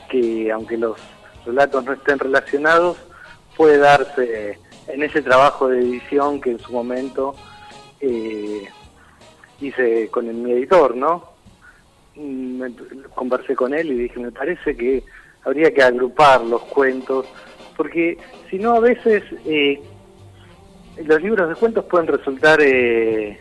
que, 0.08 0.50
aunque 0.52 0.78
los 0.78 0.96
relatos 1.44 1.84
no 1.84 1.92
estén 1.92 2.18
relacionados, 2.20 2.96
puede 3.56 3.78
darse 3.78 4.58
en 4.86 5.02
ese 5.02 5.20
trabajo 5.20 5.68
de 5.68 5.80
edición 5.80 6.40
que 6.40 6.52
en 6.52 6.58
su 6.60 6.72
momento 6.72 7.34
eh, 8.00 8.68
hice 9.60 10.08
con 10.10 10.28
el- 10.28 10.36
mi 10.36 10.52
editor, 10.52 10.94
¿no? 10.96 11.24
Me- 12.14 12.72
conversé 13.14 13.56
con 13.56 13.74
él 13.74 13.90
y 13.90 13.94
dije, 14.04 14.20
me 14.20 14.30
parece 14.30 14.76
que 14.76 15.02
habría 15.44 15.74
que 15.74 15.82
agrupar 15.82 16.42
los 16.42 16.62
cuentos, 16.62 17.26
porque 17.76 18.16
si 18.48 18.58
no 18.58 18.74
a 18.74 18.80
veces 18.80 19.24
eh, 19.44 19.82
los 21.04 21.20
libros 21.20 21.48
de 21.48 21.54
cuentos 21.56 21.84
pueden 21.86 22.06
resultar 22.06 22.60
eh, 22.62 23.38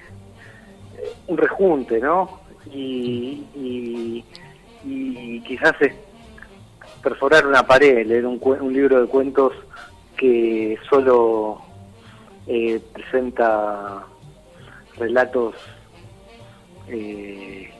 un 1.27 1.37
rejunte, 1.37 1.99
¿no? 1.99 2.39
Y, 2.71 3.43
y, 3.55 4.25
y 4.85 5.41
quizás 5.41 5.73
es 5.81 5.93
perforar 7.01 7.45
una 7.45 7.65
pared, 7.65 8.05
leer 8.05 8.25
un, 8.25 8.39
un 8.41 8.73
libro 8.73 9.01
de 9.01 9.07
cuentos 9.07 9.53
que 10.17 10.77
solo 10.89 11.61
eh, 12.47 12.81
presenta 12.93 14.03
relatos 14.97 15.55
eh, 16.87 17.71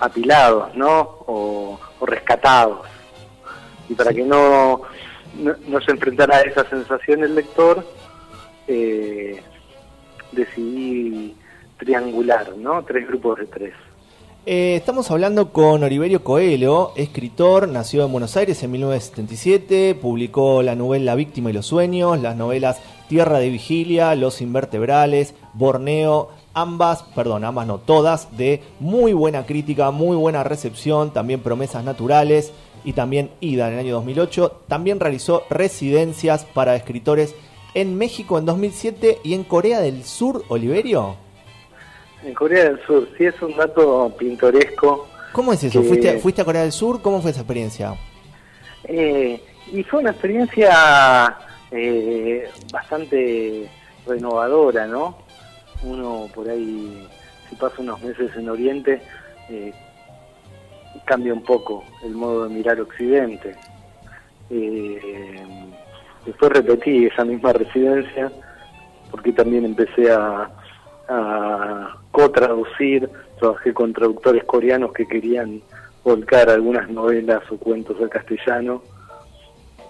apilados, 0.00 0.74
¿no? 0.74 1.00
O, 1.26 1.78
o 2.00 2.06
rescatados. 2.06 2.86
Y 3.88 3.94
para 3.94 4.12
que 4.12 4.24
no, 4.24 4.82
no, 5.38 5.54
no 5.68 5.80
se 5.80 5.92
enfrentara 5.92 6.38
a 6.38 6.42
esa 6.42 6.68
sensación 6.68 7.22
el 7.22 7.34
lector, 7.34 7.84
eh, 8.66 9.40
decidí 10.32 11.36
triangular, 11.78 12.56
¿no? 12.56 12.84
Tres 12.84 13.06
grupos 13.06 13.38
de 13.38 13.46
tres. 13.46 13.74
Eh, 14.48 14.76
estamos 14.76 15.10
hablando 15.10 15.52
con 15.52 15.82
Oliverio 15.82 16.22
Coelho, 16.22 16.92
escritor, 16.94 17.66
nació 17.66 18.04
en 18.04 18.12
Buenos 18.12 18.36
Aires 18.36 18.62
en 18.62 18.70
1977, 18.70 19.96
publicó 19.96 20.62
la 20.62 20.76
novela 20.76 21.06
La 21.06 21.14
víctima 21.16 21.50
y 21.50 21.52
los 21.52 21.66
sueños, 21.66 22.22
las 22.22 22.36
novelas 22.36 22.78
Tierra 23.08 23.40
de 23.40 23.50
Vigilia, 23.50 24.14
Los 24.14 24.40
Invertebrales, 24.40 25.34
Borneo, 25.52 26.28
ambas, 26.54 27.02
perdón, 27.16 27.42
ambas 27.42 27.66
no, 27.66 27.78
todas, 27.78 28.36
de 28.36 28.62
muy 28.78 29.12
buena 29.14 29.46
crítica, 29.46 29.90
muy 29.90 30.16
buena 30.16 30.44
recepción, 30.44 31.12
también 31.12 31.40
Promesas 31.40 31.82
Naturales 31.82 32.52
y 32.84 32.92
también 32.92 33.32
Ida 33.40 33.66
en 33.66 33.74
el 33.74 33.80
año 33.80 33.94
2008. 33.94 34.60
También 34.68 35.00
realizó 35.00 35.42
residencias 35.50 36.44
para 36.44 36.76
escritores 36.76 37.34
en 37.74 37.98
México 37.98 38.38
en 38.38 38.44
2007 38.44 39.18
y 39.24 39.34
en 39.34 39.42
Corea 39.42 39.80
del 39.80 40.04
Sur, 40.04 40.44
Oliverio. 40.46 41.25
En 42.26 42.34
Corea 42.34 42.64
del 42.64 42.80
Sur, 42.84 43.08
sí 43.16 43.24
es 43.24 43.40
un 43.40 43.56
dato 43.56 44.12
pintoresco. 44.18 45.06
¿Cómo 45.32 45.52
es 45.52 45.62
eso? 45.62 45.80
que- 45.80 45.88
¿Fuiste, 45.88 46.18
¿Fuiste 46.18 46.42
a 46.42 46.44
Corea 46.44 46.62
del 46.62 46.72
Sur? 46.72 47.00
¿Cómo 47.00 47.22
fue 47.22 47.30
esa 47.30 47.40
experiencia? 47.40 47.94
Eh, 48.84 49.40
y 49.72 49.82
fue 49.84 50.00
una 50.00 50.10
experiencia 50.10 51.36
eh, 51.70 52.48
bastante 52.72 53.68
renovadora, 54.06 54.86
¿no? 54.86 55.18
Uno 55.82 56.28
por 56.34 56.48
ahí, 56.48 57.06
si 57.48 57.54
pasa 57.56 57.76
unos 57.78 58.00
meses 58.02 58.30
en 58.36 58.48
Oriente, 58.48 59.00
eh, 59.50 59.72
cambia 61.04 61.32
un 61.32 61.42
poco 61.44 61.84
el 62.04 62.12
modo 62.12 62.48
de 62.48 62.54
mirar 62.54 62.80
Occidente. 62.80 63.54
Eh, 64.50 64.98
después 66.24 66.52
repetí 66.52 67.06
esa 67.06 67.24
misma 67.24 67.52
residencia, 67.52 68.32
porque 69.10 69.32
también 69.32 69.64
empecé 69.64 70.10
a, 70.10 70.48
a 71.08 71.96
co-traducir, 72.10 73.08
trabajé 73.38 73.72
con 73.72 73.92
traductores 73.92 74.44
coreanos 74.44 74.92
que 74.92 75.06
querían 75.06 75.62
volcar 76.04 76.50
algunas 76.50 76.88
novelas 76.88 77.42
o 77.50 77.56
cuentos 77.56 78.00
al 78.00 78.08
castellano. 78.08 78.82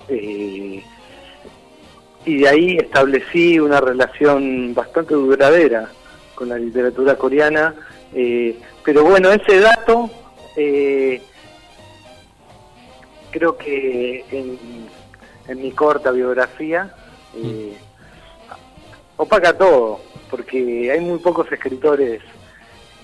Eh, 0.09 0.83
y 2.24 2.38
de 2.38 2.48
ahí 2.48 2.76
establecí 2.76 3.59
una 3.61 3.81
relación 3.81 4.74
bastante 4.74 5.14
duradera 5.14 5.88
con 6.35 6.48
la 6.48 6.59
literatura 6.59 7.16
coreana. 7.16 7.74
eh, 8.14 8.59
pero 8.85 9.05
bueno, 9.05 9.31
ese 9.31 9.61
dato 9.61 10.09
eh, 10.57 11.20
creo 13.31 13.57
que 13.57 14.24
en, 14.31 14.59
en 15.48 15.62
mi 15.62 15.70
corta 15.72 16.11
biografía 16.11 16.94
eh, 17.37 17.76
opaca 19.16 19.57
todo, 19.57 20.00
porque 20.31 20.90
hay 20.92 21.00
muy 21.00 21.18
pocos 21.18 21.50
escritores 21.50 22.20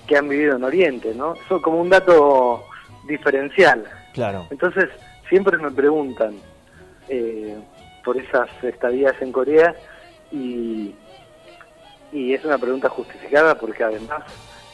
que 0.07 0.17
han 0.17 0.29
vivido 0.29 0.57
en 0.57 0.65
Oriente, 0.65 1.15
¿no? 1.15 1.35
Eso 1.35 1.63
como 1.63 1.81
un 1.81 1.89
dato 1.89 2.65
diferencial. 3.07 3.85
Claro. 4.13 4.47
Entonces, 4.51 4.89
siempre 5.29 5.57
me 5.59 5.71
preguntan 5.71 6.35
eh, 7.09 7.57
por 8.05 8.17
esas 8.17 8.49
estadías 8.63 9.15
en 9.23 9.33
Corea 9.33 9.75
y, 10.31 10.95
y 12.13 12.35
es 12.35 12.45
una 12.45 12.59
pregunta 12.59 12.89
justificada 12.89 13.57
porque 13.57 13.85
además 13.85 14.23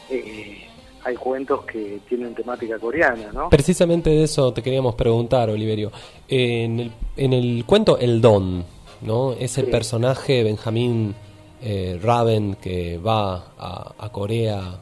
eh, 0.09 0.67
hay 1.05 1.15
cuentos 1.15 1.63
que 1.65 1.99
tienen 2.09 2.33
temática 2.35 2.77
coreana, 2.79 3.31
¿no? 3.31 3.49
Precisamente 3.49 4.09
de 4.09 4.23
eso 4.23 4.51
te 4.51 4.61
queríamos 4.61 4.95
preguntar, 4.95 5.49
Oliverio. 5.49 5.91
En 6.27 6.79
el, 6.79 6.91
en 7.15 7.33
el 7.33 7.63
cuento 7.65 7.97
El 7.97 8.19
Don, 8.19 8.65
¿no? 9.01 9.33
Ese 9.33 9.61
Sí. 9.63 9.67
personaje, 9.71 10.43
Benjamín 10.43 11.15
eh, 11.61 11.99
Raven, 12.01 12.55
que 12.55 12.97
va 12.97 13.53
a, 13.57 13.93
a 13.97 14.09
Corea. 14.11 14.79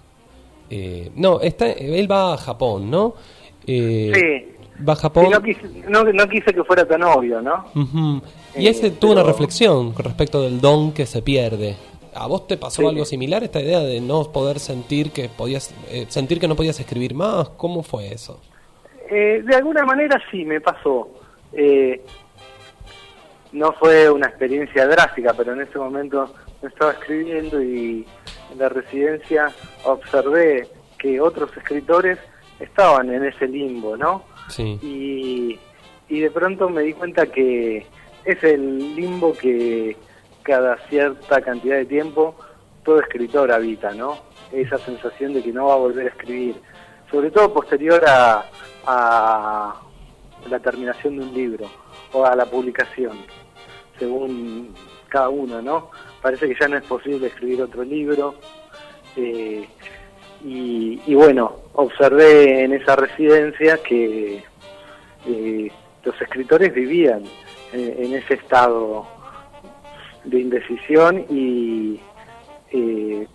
eh, 0.70 1.12
no, 1.16 1.40
está, 1.42 1.72
él 1.72 2.12
va 2.12 2.34
a 2.34 2.38
Japón, 2.38 2.90
¿no? 2.92 3.14
Eh, 3.66 4.12
Sí. 4.14 4.54
Va 4.88 4.94
a 4.94 4.96
Japón. 4.98 5.26
Sí, 5.26 5.32
no, 5.32 5.42
quise, 5.42 5.62
no, 5.90 6.04
no 6.04 6.28
quise 6.30 6.54
que 6.54 6.64
fuera 6.64 6.86
tan 6.88 7.02
obvio, 7.02 7.42
¿no? 7.42 7.66
Ujú. 7.74 8.22
Y 8.56 8.68
Eh, 8.68 8.70
ese 8.70 8.92
tuvo 8.92 9.14
una 9.14 9.24
reflexión 9.24 9.92
con 9.94 10.06
respecto 10.06 10.42
del 10.44 10.62
don 10.62 10.92
que 10.92 11.06
se 11.08 11.22
pierde. 11.24 11.76
¿A 12.14 12.28
vos 12.28 12.46
te 12.48 12.58
pasó 12.58 12.82
Sí. 12.84 12.88
algo 12.88 13.04
similar 13.06 13.44
esta 13.44 13.60
idea 13.60 13.80
de 13.80 14.02
no 14.02 14.24
poder 14.32 14.60
sentir 14.60 15.12
que 15.12 15.30
podías 15.30 15.74
eh, 15.90 16.06
sentir 16.10 16.40
que 16.40 16.48
no 16.48 16.56
podías 16.56 16.80
escribir 16.80 17.16
más? 17.16 17.50
¿Cómo 17.58 17.82
fue 17.82 18.14
eso? 18.14 18.40
Eh, 19.10 19.42
de 19.44 19.56
alguna 19.56 19.84
manera 19.86 20.22
sí, 20.30 20.44
me 20.46 20.60
pasó. 20.62 21.10
Eh, 21.54 22.04
no 23.54 23.72
fue 23.74 24.10
una 24.10 24.28
experiencia 24.28 24.86
drástica, 24.88 25.34
pero 25.34 25.54
en 25.54 25.62
ese 25.62 25.78
momento 25.80 26.30
me 26.46 26.47
estaba 26.62 26.92
escribiendo 26.92 27.62
y 27.62 28.06
en 28.52 28.58
la 28.58 28.70
residencia 28.70 29.52
observé 29.84 30.68
que 30.98 31.22
otros 31.22 31.56
escritores 31.56 32.18
estaban 32.60 33.14
en 33.14 33.26
ese 33.26 33.48
limbo, 33.48 33.96
¿no? 33.98 34.24
Sí. 34.50 34.80
Y, 34.82 35.60
y 36.10 36.20
de 36.22 36.32
pronto 36.32 36.70
me 36.70 36.82
di 36.82 36.94
cuenta 36.94 37.28
que 37.28 37.86
es 38.26 38.44
el 38.44 38.96
limbo 38.96 39.34
que 39.34 39.96
cada 40.44 40.78
cierta 40.88 41.42
cantidad 41.42 41.76
de 41.76 41.86
tiempo 41.86 42.36
todo 42.84 43.02
escritor 43.02 43.52
habita, 43.52 43.92
¿no? 43.94 44.18
Esa 44.52 44.78
sensación 44.78 45.34
de 45.34 45.44
que 45.44 45.52
no 45.52 45.68
va 45.68 45.74
a 45.74 45.78
volver 45.78 46.06
a 46.08 46.10
escribir, 46.10 46.56
sobre 47.12 47.30
todo 47.32 47.54
posterior 47.54 48.02
a, 48.08 48.46
a 48.86 49.82
la 50.50 50.60
terminación 50.60 51.18
de 51.18 51.24
un 51.24 51.34
libro 51.34 51.70
o 52.14 52.26
a 52.26 52.36
la 52.36 52.46
publicación, 52.46 53.18
según 54.00 54.74
cada 55.10 55.30
uno, 55.30 55.62
¿no? 55.62 55.92
Parece 56.22 56.48
que 56.48 56.56
ya 56.60 56.68
no 56.68 56.78
es 56.78 56.84
posible 56.84 57.28
escribir 57.28 57.62
otro 57.62 57.84
libro. 57.84 58.36
eh, 59.16 59.68
y, 60.44 61.16
bueno, 61.16 61.56
observé 61.74 62.64
en 62.64 62.74
esa 62.74 62.96
residencia 62.96 63.78
que 63.82 64.44
eh, 65.28 65.72
los 66.04 66.22
escritores 66.22 66.74
vivían 66.74 67.24
eh, 67.74 67.96
en 68.00 68.14
ese 68.14 68.36
estado 68.36 69.08
de 70.24 70.40
indecisión 70.40 71.26
y 71.30 72.00
eh, 72.72 73.28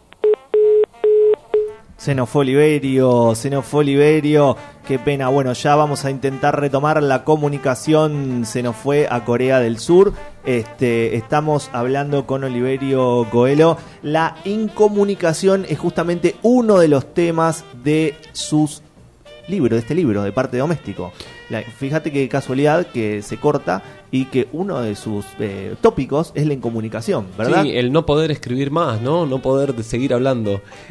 Se 2.03 2.17
nos 2.17 2.29
fue 2.29 2.41
Oliverio, 2.41 3.37
se 3.37 3.49
nos 3.49 3.65
fue 3.65 3.83
Oliverio, 3.83 4.57
qué 4.88 4.99
pena. 4.99 5.29
Bueno, 5.29 5.53
ya 5.53 5.77
vamos 5.77 6.05
a 6.05 6.11
intentar 6.11 6.59
retomar 6.59 7.01
la 7.01 7.23
comunicación. 7.23 8.45
Se 8.45 8.61
nos 8.61 8.75
fue 8.75 9.07
a 9.09 9.25
Corea 9.25 9.61
del 9.61 9.79
Sur. 9.79 10.12
Este, 10.45 11.15
estamos 11.15 11.71
hablando 11.73 12.27
con 12.27 12.43
Oliverio 12.43 13.29
Coelho. 13.31 13.77
La 14.03 14.35
incomunicación 14.45 15.65
es 15.69 15.79
justamente 15.79 16.35
uno 16.43 16.81
de 16.81 16.88
los 16.88 17.15
temas 17.15 17.65
de 17.85 18.17
sus 18.33 18.83
libros, 19.47 19.77
de 19.77 19.79
este 19.79 19.95
libro, 19.95 20.25
de 20.25 20.33
parte 20.33 20.57
doméstico. 20.57 21.12
La- 21.53 21.62
fíjate 21.62 22.11
qué 22.11 22.29
casualidad 22.29 22.87
que 22.87 23.21
se 23.23 23.37
corta 23.37 23.83
y 24.11 24.25
que 24.27 24.49
uno 24.53 24.81
de 24.81 24.97
sus 24.97 25.25
eh, 25.38 25.75
tópicos 25.81 26.33
es 26.35 26.47
la 26.47 26.55
incomunicación, 26.55 27.27
¿verdad? 27.37 27.62
Sí, 27.62 27.77
el 27.77 27.93
no 27.93 28.05
poder 28.07 28.31
escribir 28.31 28.71
más, 28.71 29.01
¿no? 29.03 29.27
No 29.27 29.41
poder 29.41 29.75
de 29.75 29.83
seguir 29.83 30.12
hablando. 30.15 30.61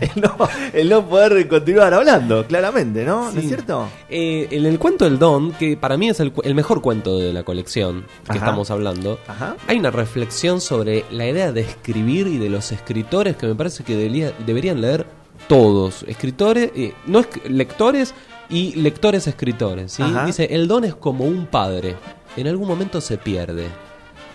el, 0.00 0.10
no, 0.22 0.36
el 0.72 0.88
no 0.88 1.08
poder 1.08 1.46
continuar 1.48 1.94
hablando, 1.94 2.46
claramente, 2.46 3.04
¿no? 3.04 3.30
¿No 3.32 3.40
es 3.40 3.46
cierto? 3.46 3.88
Eh, 4.08 4.48
en 4.50 4.66
el 4.66 4.78
cuento 4.78 5.04
del 5.04 5.18
Don, 5.18 5.52
que 5.52 5.76
para 5.76 5.96
mí 5.96 6.08
es 6.08 6.20
el, 6.20 6.32
mejor 6.54 6.80
cuento 6.82 7.18
de 7.18 7.32
la 7.32 7.42
colección 7.42 8.02
que 8.24 8.32
Ajá. 8.32 8.38
estamos 8.38 8.70
hablando, 8.70 9.18
Ajá. 9.26 9.56
hay 9.66 9.78
una 9.78 9.90
reflexión 9.90 10.60
sobre 10.60 11.04
la 11.10 11.26
idea 11.28 11.52
de 11.52 11.60
escribir 11.62 12.26
y 12.26 12.38
de 12.38 12.50
los 12.50 12.72
escritores 12.72 13.36
que 13.36 13.46
me 13.46 13.54
parece 13.54 13.84
que 13.84 13.96
debería- 13.96 14.32
deberían 14.46 14.80
leer 14.80 15.06
todos. 15.48 16.04
Escritores, 16.08 16.70
eh, 16.74 16.94
no 17.06 17.18
es, 17.20 17.28
lectores 17.48 18.14
y 18.48 18.74
lectores 18.76 19.26
escritores. 19.26 19.92
¿sí? 19.92 20.02
Dice, 20.26 20.48
el 20.50 20.68
don 20.68 20.84
es 20.84 20.94
como 20.94 21.24
un 21.24 21.46
padre. 21.46 21.96
En 22.36 22.46
algún 22.46 22.68
momento 22.68 23.00
se 23.00 23.16
pierde. 23.18 23.66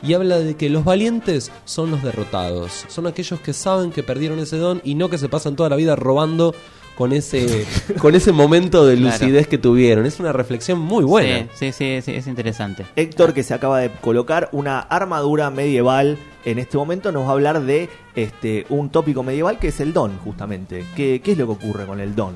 Y 0.02 0.14
habla 0.14 0.40
de 0.40 0.56
que 0.56 0.70
los 0.70 0.86
valientes 0.86 1.52
son 1.66 1.92
los 1.92 2.02
derrotados. 2.04 2.86
Son 2.88 3.06
aquellos 3.08 3.40
que 3.42 3.52
saben 3.54 3.92
que 3.92 4.02
perdieron 4.04 4.40
ese 4.40 4.58
don 4.58 4.82
y 4.86 4.96
no 4.96 5.10
que 5.10 5.18
se 5.18 5.28
pasan 5.28 5.56
toda 5.58 5.70
la 5.70 5.76
vida 5.76 5.96
robando 5.98 6.56
con 6.96 7.12
ese, 7.14 7.66
con 8.00 8.16
ese 8.16 8.32
momento 8.32 8.86
de 8.86 8.96
Claro. 8.96 9.12
lucidez 9.12 9.48
que 9.48 9.58
tuvieron. 9.58 10.06
Es 10.06 10.20
una 10.22 10.32
reflexión 10.32 10.80
muy 10.80 11.04
buena. 11.04 11.48
Sí, 11.54 11.72
sí, 11.74 11.96
sí, 11.98 12.02
sí, 12.02 12.12
es 12.14 12.28
interesante. 12.28 12.86
Héctor, 12.96 13.34
que 13.34 13.44
se 13.44 13.54
acaba 13.54 13.80
de 13.80 13.90
colocar 13.92 14.48
una 14.54 14.80
armadura 14.80 15.50
medieval 15.50 16.18
en 16.46 16.60
este 16.60 16.78
momento, 16.78 17.12
nos 17.12 17.24
va 17.26 17.30
a 17.30 17.32
hablar 17.34 17.62
de 17.64 17.90
este 18.16 18.66
un 18.70 18.90
tópico 18.90 19.22
medieval 19.24 19.60
que 19.60 19.68
es 19.70 19.80
el 19.82 19.92
don, 19.94 20.18
justamente. 20.20 20.86
¿Qué, 20.96 21.22
qué 21.22 21.34
es 21.34 21.38
lo 21.38 21.46
que 21.46 21.52
ocurre 21.54 21.86
con 21.86 22.00
el 22.00 22.16
don? 22.16 22.36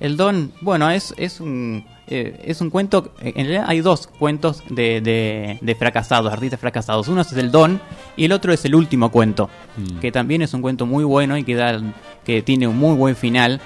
El 0.00 0.16
don, 0.16 0.52
bueno, 0.62 0.90
es, 0.90 1.14
es 1.18 1.40
un 1.40 1.84
eh, 2.06 2.40
es 2.44 2.60
un 2.60 2.70
cuento, 2.70 3.12
en 3.20 3.34
realidad 3.34 3.64
hay 3.68 3.80
dos 3.82 4.06
cuentos 4.08 4.64
de, 4.68 5.00
de, 5.00 5.58
de 5.60 5.74
fracasados, 5.76 6.32
artistas 6.32 6.58
fracasados. 6.58 7.06
Uno 7.08 7.20
es 7.20 7.32
el 7.34 7.52
don 7.52 7.80
y 8.16 8.24
el 8.24 8.32
otro 8.32 8.52
es 8.52 8.64
el 8.64 8.74
último 8.74 9.10
cuento, 9.12 9.48
Mm. 9.76 9.98
que 10.00 10.10
también 10.10 10.42
es 10.42 10.52
un 10.54 10.62
cuento 10.62 10.86
muy 10.86 11.04
bueno 11.04 11.36
y 11.38 11.44
que, 11.44 11.54
da, 11.54 11.80
que 12.24 12.42
tiene 12.42 12.66
un 12.66 12.76
muy 12.78 12.96
buen 12.96 13.14
final. 13.14 13.60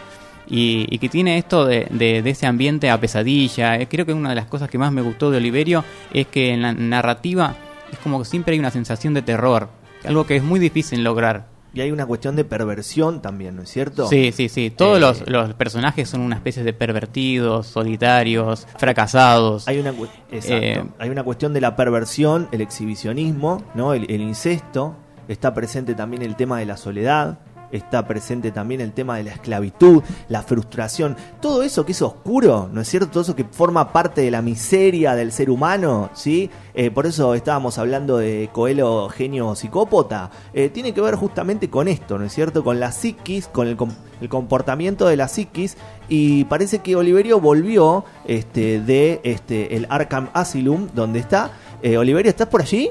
Y, 0.46 0.86
y 0.90 0.98
que 0.98 1.08
tiene 1.08 1.38
esto 1.38 1.64
de, 1.64 1.86
de- 1.90 2.20
de 2.20 2.30
ese 2.30 2.46
ambiente 2.46 2.90
a 2.90 3.00
pesadilla. 3.00 3.78
Eh, 3.78 3.88
Creo 3.88 4.04
que 4.04 4.12
una 4.12 4.28
de 4.28 4.34
las 4.34 4.44
cosas 4.44 4.68
que 4.68 4.76
más 4.76 4.92
me 4.92 5.00
gustó 5.00 5.30
de 5.30 5.38
Oliverio 5.38 5.82
es 6.12 6.26
que 6.26 6.52
en 6.52 6.60
la 6.60 6.72
narrativa 6.74 7.56
es 7.90 7.98
como 8.00 8.18
que 8.18 8.26
siempre 8.26 8.52
hay 8.52 8.58
una 8.58 8.70
sensación 8.70 9.14
de 9.14 9.22
terror, 9.22 9.70
algo 10.04 10.26
que 10.26 10.36
es 10.36 10.42
muy 10.42 10.60
difícil 10.60 11.02
lograr. 11.02 11.46
Y 11.74 11.80
hay 11.80 11.90
una 11.90 12.06
cuestión 12.06 12.36
de 12.36 12.44
perversión 12.44 13.20
también, 13.20 13.56
¿no 13.56 13.62
es 13.62 13.68
cierto? 13.68 14.06
Sí, 14.06 14.30
sí, 14.32 14.48
sí. 14.48 14.70
Todos 14.70 14.98
Eh, 14.98 15.00
los, 15.00 15.28
los 15.28 15.54
personajes 15.54 16.08
son 16.08 16.20
una 16.20 16.36
especie 16.36 16.62
de 16.62 16.72
pervertidos, 16.72 17.66
solitarios, 17.66 18.66
fracasados. 18.78 19.66
Hay 19.66 19.80
una, 19.80 19.90
exacto. 20.30 20.54
Eh, 20.54 20.84
hay 20.98 21.10
una 21.10 21.24
cuestión 21.24 21.52
de 21.52 21.60
la 21.60 21.74
perversión, 21.74 22.48
el 22.52 22.60
exhibicionismo, 22.60 23.62
¿no? 23.74 23.92
el, 23.92 24.08
el 24.10 24.20
incesto, 24.20 24.94
está 25.26 25.52
presente 25.52 25.94
también 25.94 26.22
el 26.22 26.36
tema 26.36 26.58
de 26.58 26.66
la 26.66 26.76
soledad, 26.76 27.38
está 27.76 28.06
presente 28.06 28.50
también 28.52 28.80
el 28.80 28.92
tema 28.92 29.16
de 29.16 29.24
la 29.24 29.32
esclavitud, 29.32 30.02
la 30.28 30.42
frustración, 30.42 31.16
todo 31.40 31.62
eso 31.62 31.84
que 31.84 31.92
es 31.92 32.02
oscuro, 32.02 32.68
¿no 32.72 32.80
es 32.80 32.88
cierto? 32.88 33.08
Todo 33.10 33.22
eso 33.22 33.36
que 33.36 33.44
forma 33.44 33.92
parte 33.92 34.20
de 34.22 34.30
la 34.30 34.42
miseria 34.42 35.14
del 35.14 35.32
ser 35.32 35.50
humano, 35.50 36.10
¿sí? 36.14 36.50
Eh, 36.74 36.90
por 36.90 37.06
eso 37.06 37.34
estábamos 37.34 37.78
hablando 37.78 38.18
de 38.18 38.48
Coelho 38.52 39.08
genio 39.08 39.54
psicópata, 39.54 40.30
Eh, 40.52 40.68
tiene 40.70 40.92
que 40.94 41.00
ver 41.00 41.14
justamente 41.16 41.68
con 41.68 41.88
esto, 41.88 42.18
¿no 42.18 42.24
es 42.24 42.32
cierto? 42.32 42.62
Con 42.64 42.78
la 42.80 42.92
psiquis, 42.92 43.46
con 43.48 43.66
el, 43.68 43.76
com- 43.76 43.92
el 44.20 44.28
comportamiento 44.28 45.06
de 45.06 45.16
la 45.16 45.28
psiquis 45.28 45.76
y 46.08 46.44
parece 46.44 46.78
que 46.78 46.96
Oliverio 46.96 47.40
volvió 47.40 48.04
este, 48.26 48.80
de 48.80 49.20
este, 49.24 49.76
el 49.76 49.86
Arkham 49.90 50.28
Asylum, 50.32 50.88
donde 50.94 51.18
está. 51.18 51.50
Eh, 51.82 51.98
Oliverio, 51.98 52.30
¿estás 52.30 52.48
por 52.48 52.62
allí? 52.62 52.90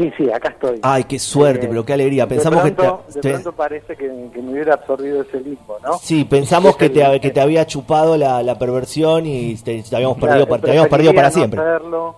Sí, 0.00 0.10
sí, 0.16 0.30
acá 0.32 0.48
estoy. 0.48 0.80
Ay, 0.82 1.04
qué 1.04 1.18
suerte, 1.18 1.66
Eh, 1.66 1.68
pero 1.68 1.84
qué 1.84 1.92
alegría. 1.92 2.24
de 2.24 2.28
Pensamos 2.34 2.62
pronto- 2.62 3.04
que 3.08 3.12
De 3.12 3.20
te, 3.20 3.30
pronto 3.32 3.52
parece 3.52 3.96
que, 3.96 4.30
que 4.32 4.40
me 4.40 4.52
hubiera 4.52 4.72
absorbido 4.72 5.20
ese 5.20 5.40
limbo, 5.40 5.76
¿no? 5.84 5.98
Sí, 5.98 6.24
pensamos 6.24 6.74
que 6.78 6.88
te, 6.88 7.20
que 7.20 7.30
te 7.30 7.38
había 7.40 7.66
chupado 7.66 8.16
la, 8.16 8.42
la 8.42 8.58
perversión 8.58 9.26
y 9.26 9.56
te, 9.56 9.82
te 9.82 9.94
habíamos 9.94 10.16
Claro, 10.16 10.30
perdido, 10.32 10.46
para- 10.48 10.62
te 10.62 10.70
habíamos 10.70 10.88
perdido 10.88 11.12
para 11.12 11.28
no 11.28 11.34
siempre. 11.34 11.60
hacerlo 11.60 12.14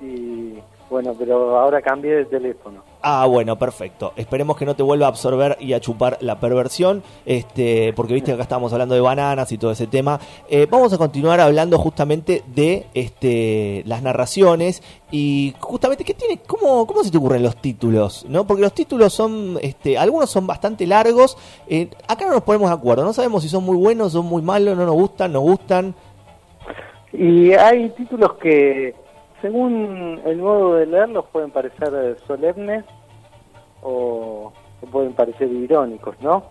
y, 0.00 0.58
Bueno, 0.90 1.14
pero 1.18 1.58
ahora 1.58 1.80
cambié 1.80 2.14
de 2.16 2.24
teléfono. 2.26 2.82
Ah, 3.02 3.26
bueno, 3.26 3.58
perfecto. 3.58 4.12
Esperemos 4.16 4.56
que 4.56 4.64
no 4.64 4.76
te 4.76 4.82
vuelva 4.82 5.06
a 5.06 5.08
absorber 5.08 5.56
y 5.60 5.72
a 5.72 5.80
chupar 5.80 6.18
la 6.20 6.38
perversión, 6.40 7.02
este, 7.26 7.92
porque 7.94 8.14
viste 8.14 8.30
que 8.30 8.34
acá 8.34 8.42
estábamos 8.44 8.72
hablando 8.72 8.94
de 8.94 9.00
bananas 9.00 9.50
y 9.52 9.58
todo 9.58 9.72
ese 9.72 9.86
tema. 9.86 10.20
Eh, 10.48 10.66
vamos 10.70 10.92
a 10.92 10.98
continuar 10.98 11.40
hablando 11.40 11.78
justamente 11.78 12.42
de 12.46 12.86
este, 12.94 13.82
las 13.86 14.02
narraciones 14.02 14.82
y 15.10 15.54
justamente 15.58 16.04
qué 16.04 16.14
tiene, 16.14 16.40
cómo, 16.46 16.86
cómo 16.86 17.02
se 17.02 17.10
te 17.10 17.18
ocurren 17.18 17.42
los 17.42 17.56
títulos, 17.56 18.24
¿no? 18.28 18.46
Porque 18.46 18.62
los 18.62 18.72
títulos 18.72 19.12
son, 19.12 19.58
este, 19.62 19.98
algunos 19.98 20.30
son 20.30 20.46
bastante 20.46 20.86
largos. 20.86 21.36
eh, 21.68 21.88
acá 22.08 22.26
no 22.26 22.32
nos 22.32 22.42
ponemos 22.42 22.70
de 22.70 22.74
acuerdo, 22.76 23.04
no 23.04 23.12
sabemos 23.12 23.42
si 23.42 23.48
son 23.48 23.64
muy 23.64 23.76
buenos, 23.76 24.12
son 24.12 24.26
muy 24.26 24.42
malos, 24.42 24.76
no 24.76 24.86
nos 24.86 24.94
gustan, 24.94 25.32
nos 25.32 25.42
gustan. 25.42 25.94
Y 27.12 27.52
hay 27.52 27.90
títulos 27.90 28.34
que, 28.34 28.94
según 29.44 30.22
el 30.24 30.38
modo 30.38 30.76
de 30.76 30.86
leerlos, 30.86 31.26
pueden 31.30 31.50
parecer 31.50 31.92
eh, 31.94 32.16
solemnes 32.26 32.82
o, 33.82 34.50
pueden 34.90 35.12
parecer 35.12 35.52
irónicos, 35.52 36.16
¿no? 36.22 36.44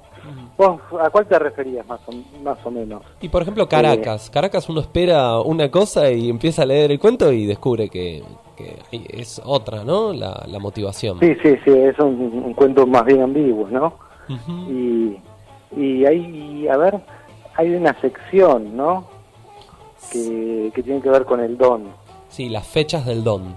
¿Vos 0.55 0.79
a 1.01 1.09
cuál 1.09 1.25
te 1.25 1.39
referías 1.39 1.87
más 1.87 1.99
o, 2.05 2.11
más 2.43 2.63
o 2.63 2.69
menos? 2.69 3.01
Y 3.19 3.29
por 3.29 3.41
ejemplo, 3.41 3.67
Caracas. 3.67 4.29
Caracas 4.29 4.69
uno 4.69 4.79
espera 4.81 5.39
una 5.39 5.71
cosa 5.71 6.11
y 6.11 6.29
empieza 6.29 6.61
a 6.61 6.65
leer 6.67 6.91
el 6.91 6.99
cuento 6.99 7.31
y 7.31 7.47
descubre 7.47 7.89
que, 7.89 8.21
que 8.55 8.77
es 8.91 9.41
otra, 9.43 9.83
¿no? 9.83 10.13
La, 10.13 10.43
la 10.47 10.59
motivación. 10.59 11.19
Sí, 11.19 11.33
sí, 11.41 11.55
sí, 11.65 11.71
es 11.71 11.97
un, 11.97 12.43
un 12.45 12.53
cuento 12.53 12.85
más 12.85 13.05
bien 13.05 13.23
ambiguo, 13.23 13.67
¿no? 13.69 13.95
Y, 14.69 15.17
y 15.75 16.05
hay, 16.05 16.67
a 16.67 16.77
ver, 16.77 17.01
hay 17.55 17.73
una 17.73 17.99
sección, 17.99 18.77
¿no? 18.77 19.05
Que, 20.11 20.71
que 20.75 20.83
tiene 20.83 21.01
que 21.01 21.09
ver 21.09 21.25
con 21.25 21.39
el 21.39 21.57
don, 21.57 22.02
Sí, 22.33 22.49
las 22.49 22.65
fechas 22.67 23.05
del 23.05 23.23
don. 23.23 23.55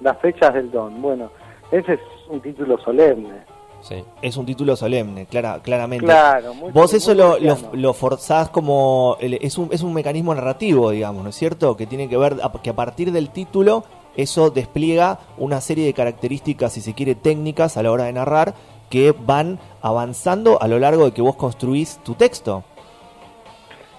las 0.00 0.18
fechas 0.18 0.54
del 0.54 0.70
don. 0.70 1.02
Bueno, 1.02 1.28
ese 1.70 1.92
es 1.94 2.00
un 2.30 2.40
título 2.40 2.78
solemne. 2.78 3.34
Sí. 3.82 4.02
Es 4.22 4.38
un 4.38 4.46
título 4.46 4.76
solemne, 4.76 5.26
clara, 5.26 5.60
claramente. 5.62 6.06
Claro, 6.06 6.54
muy- 6.54 6.72
Vos 6.72 6.94
eso 6.94 7.10
muy 7.10 7.18
lo, 7.18 7.38
lo, 7.38 7.56
lo 7.74 7.92
forzás 7.92 8.48
como... 8.48 9.18
el- 9.20 9.34
es, 9.34 9.58
un, 9.58 9.68
es 9.72 9.82
un 9.82 9.92
mecanismo 9.92 10.34
narrativo, 10.34 10.90
digamos, 10.90 11.22
¿no 11.22 11.28
es 11.28 11.36
cierto? 11.36 11.76
Que 11.76 11.86
tiene 11.86 12.08
que 12.08 12.16
ver, 12.16 12.36
a- 12.42 12.50
que 12.62 12.70
a 12.70 12.74
partir 12.74 13.12
del 13.12 13.28
título 13.28 13.84
eso 14.16 14.48
despliega 14.48 15.18
una 15.36 15.60
serie 15.60 15.84
de 15.84 15.92
características, 15.92 16.72
si 16.72 16.80
se 16.80 16.94
quiere, 16.94 17.14
técnicas 17.14 17.76
a 17.76 17.82
la 17.82 17.92
hora 17.92 18.04
de 18.04 18.14
narrar, 18.14 18.54
que 18.88 19.12
van 19.12 19.58
avanzando 19.82 20.62
a 20.62 20.66
lo 20.68 20.78
largo 20.78 21.04
de 21.04 21.12
que 21.12 21.20
vos 21.20 21.36
construís 21.36 21.98
tu 22.02 22.14
texto. 22.14 22.64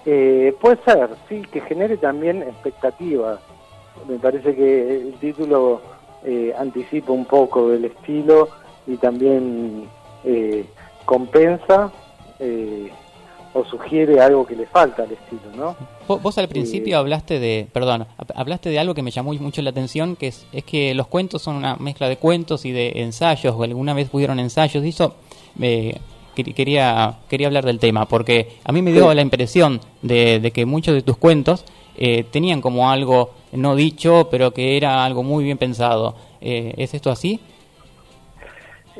Eh, 0.04 0.54
puede 0.60 0.78
ser, 0.84 1.10
sí, 1.28 1.42
que 1.52 1.60
genere 1.60 1.96
también 1.96 2.42
expectativas. 2.42 3.38
Me 4.08 4.18
parece 4.18 4.54
que 4.54 4.96
el 5.08 5.14
título 5.14 5.80
eh, 6.24 6.52
anticipa 6.58 7.12
un 7.12 7.24
poco 7.24 7.68
del 7.70 7.84
estilo 7.86 8.48
y 8.86 8.96
también 8.96 9.84
eh, 10.24 10.64
compensa 11.04 11.90
eh, 12.38 12.90
o 13.54 13.64
sugiere 13.64 14.20
algo 14.20 14.46
que 14.46 14.54
le 14.54 14.66
falta 14.66 15.04
al 15.04 15.12
estilo, 15.12 15.40
¿no? 15.56 15.76
Vos, 16.06 16.22
vos 16.22 16.36
al 16.38 16.46
principio 16.48 16.98
hablaste 16.98 17.38
de, 17.40 17.66
perdón, 17.72 18.06
hab- 18.18 18.32
hablaste 18.34 18.68
de 18.68 18.78
algo 18.78 18.92
que 18.94 19.02
me 19.02 19.10
llamó 19.10 19.32
mucho 19.34 19.62
la 19.62 19.70
atención, 19.70 20.14
que 20.14 20.28
es, 20.28 20.46
es 20.52 20.62
que 20.64 20.94
los 20.94 21.06
cuentos 21.06 21.40
son 21.42 21.56
una 21.56 21.76
mezcla 21.76 22.08
de 22.08 22.18
cuentos 22.18 22.64
y 22.66 22.72
de 22.72 22.92
ensayos, 23.02 23.54
o 23.56 23.62
alguna 23.62 23.94
vez 23.94 24.10
pudieron 24.10 24.38
ensayos, 24.38 24.84
y 24.84 24.90
eso 24.90 25.14
eh, 25.60 25.96
quer- 26.36 26.54
quería, 26.54 27.14
quería 27.30 27.46
hablar 27.46 27.64
del 27.64 27.78
tema, 27.78 28.06
porque 28.06 28.56
a 28.62 28.72
mí 28.72 28.82
me 28.82 28.92
dio 28.92 29.08
Sí. 29.10 29.16
la 29.16 29.22
impresión 29.22 29.80
de, 30.02 30.38
de 30.38 30.50
que 30.50 30.66
muchos 30.66 30.94
de 30.94 31.00
tus 31.02 31.16
cuentos 31.16 31.64
eh, 31.96 32.24
tenían 32.30 32.60
como 32.60 32.90
algo 32.90 33.30
no 33.52 33.74
dicho, 33.76 34.28
pero 34.30 34.52
que 34.52 34.76
era 34.76 35.04
algo 35.04 35.22
muy 35.22 35.44
bien 35.44 35.58
pensado. 35.58 36.14
Eh, 36.40 36.74
¿Es 36.76 36.94
esto 36.94 37.10
así? 37.10 37.40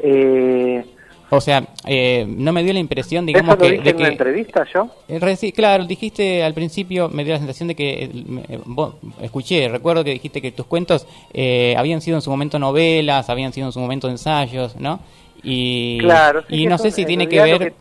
Eh, 0.03 0.85
O 1.31 1.41
sea, 1.41 1.65
eh, 1.87 2.25
no 2.29 2.53
me 2.53 2.63
dio 2.63 2.73
la 2.73 2.79
impresión, 2.79 3.25
¿Eso 3.25 3.27
digamos, 3.27 3.59
lo 3.59 3.65
que, 3.65 3.71
dije 3.73 3.83
de 3.85 3.91
en 3.91 3.97
una 3.97 4.07
que 4.07 4.13
entrevista 4.13 4.67
yo? 4.73 4.89
Eh, 5.09 5.53
claro, 5.53 5.85
dijiste 5.85 6.45
al 6.45 6.55
principio, 6.55 7.09
me 7.09 7.25
dio 7.25 7.33
la 7.33 7.39
sensación 7.39 7.69
de 7.69 7.75
que, 7.75 8.05
eh, 8.05 8.11
eh, 8.49 8.59
vos- 8.65 8.95
escuché, 9.21 9.69
recuerdo 9.69 10.05
que 10.05 10.13
dijiste 10.13 10.41
que 10.41 10.53
tus 10.53 10.67
cuentos 10.67 11.07
eh, 11.35 11.75
habían 11.77 12.01
sido 12.01 12.17
en 12.17 12.23
su 12.23 12.31
momento 12.31 12.59
novelas, 12.59 13.29
habían 13.29 13.53
sido 13.53 13.67
en 13.67 13.73
su 13.73 13.81
momento 13.81 14.09
ensayos, 14.09 14.77
¿no? 14.77 15.01
Y, 15.43 15.99
Claro, 16.01 16.43
sí, 16.49 16.63
y 16.63 16.67
no 16.67 16.77
eso 16.77 16.85
sé 16.85 16.91
si 16.93 17.03
en 17.03 17.09
tiene 17.09 17.29
que 17.29 17.41
ver 17.43 17.75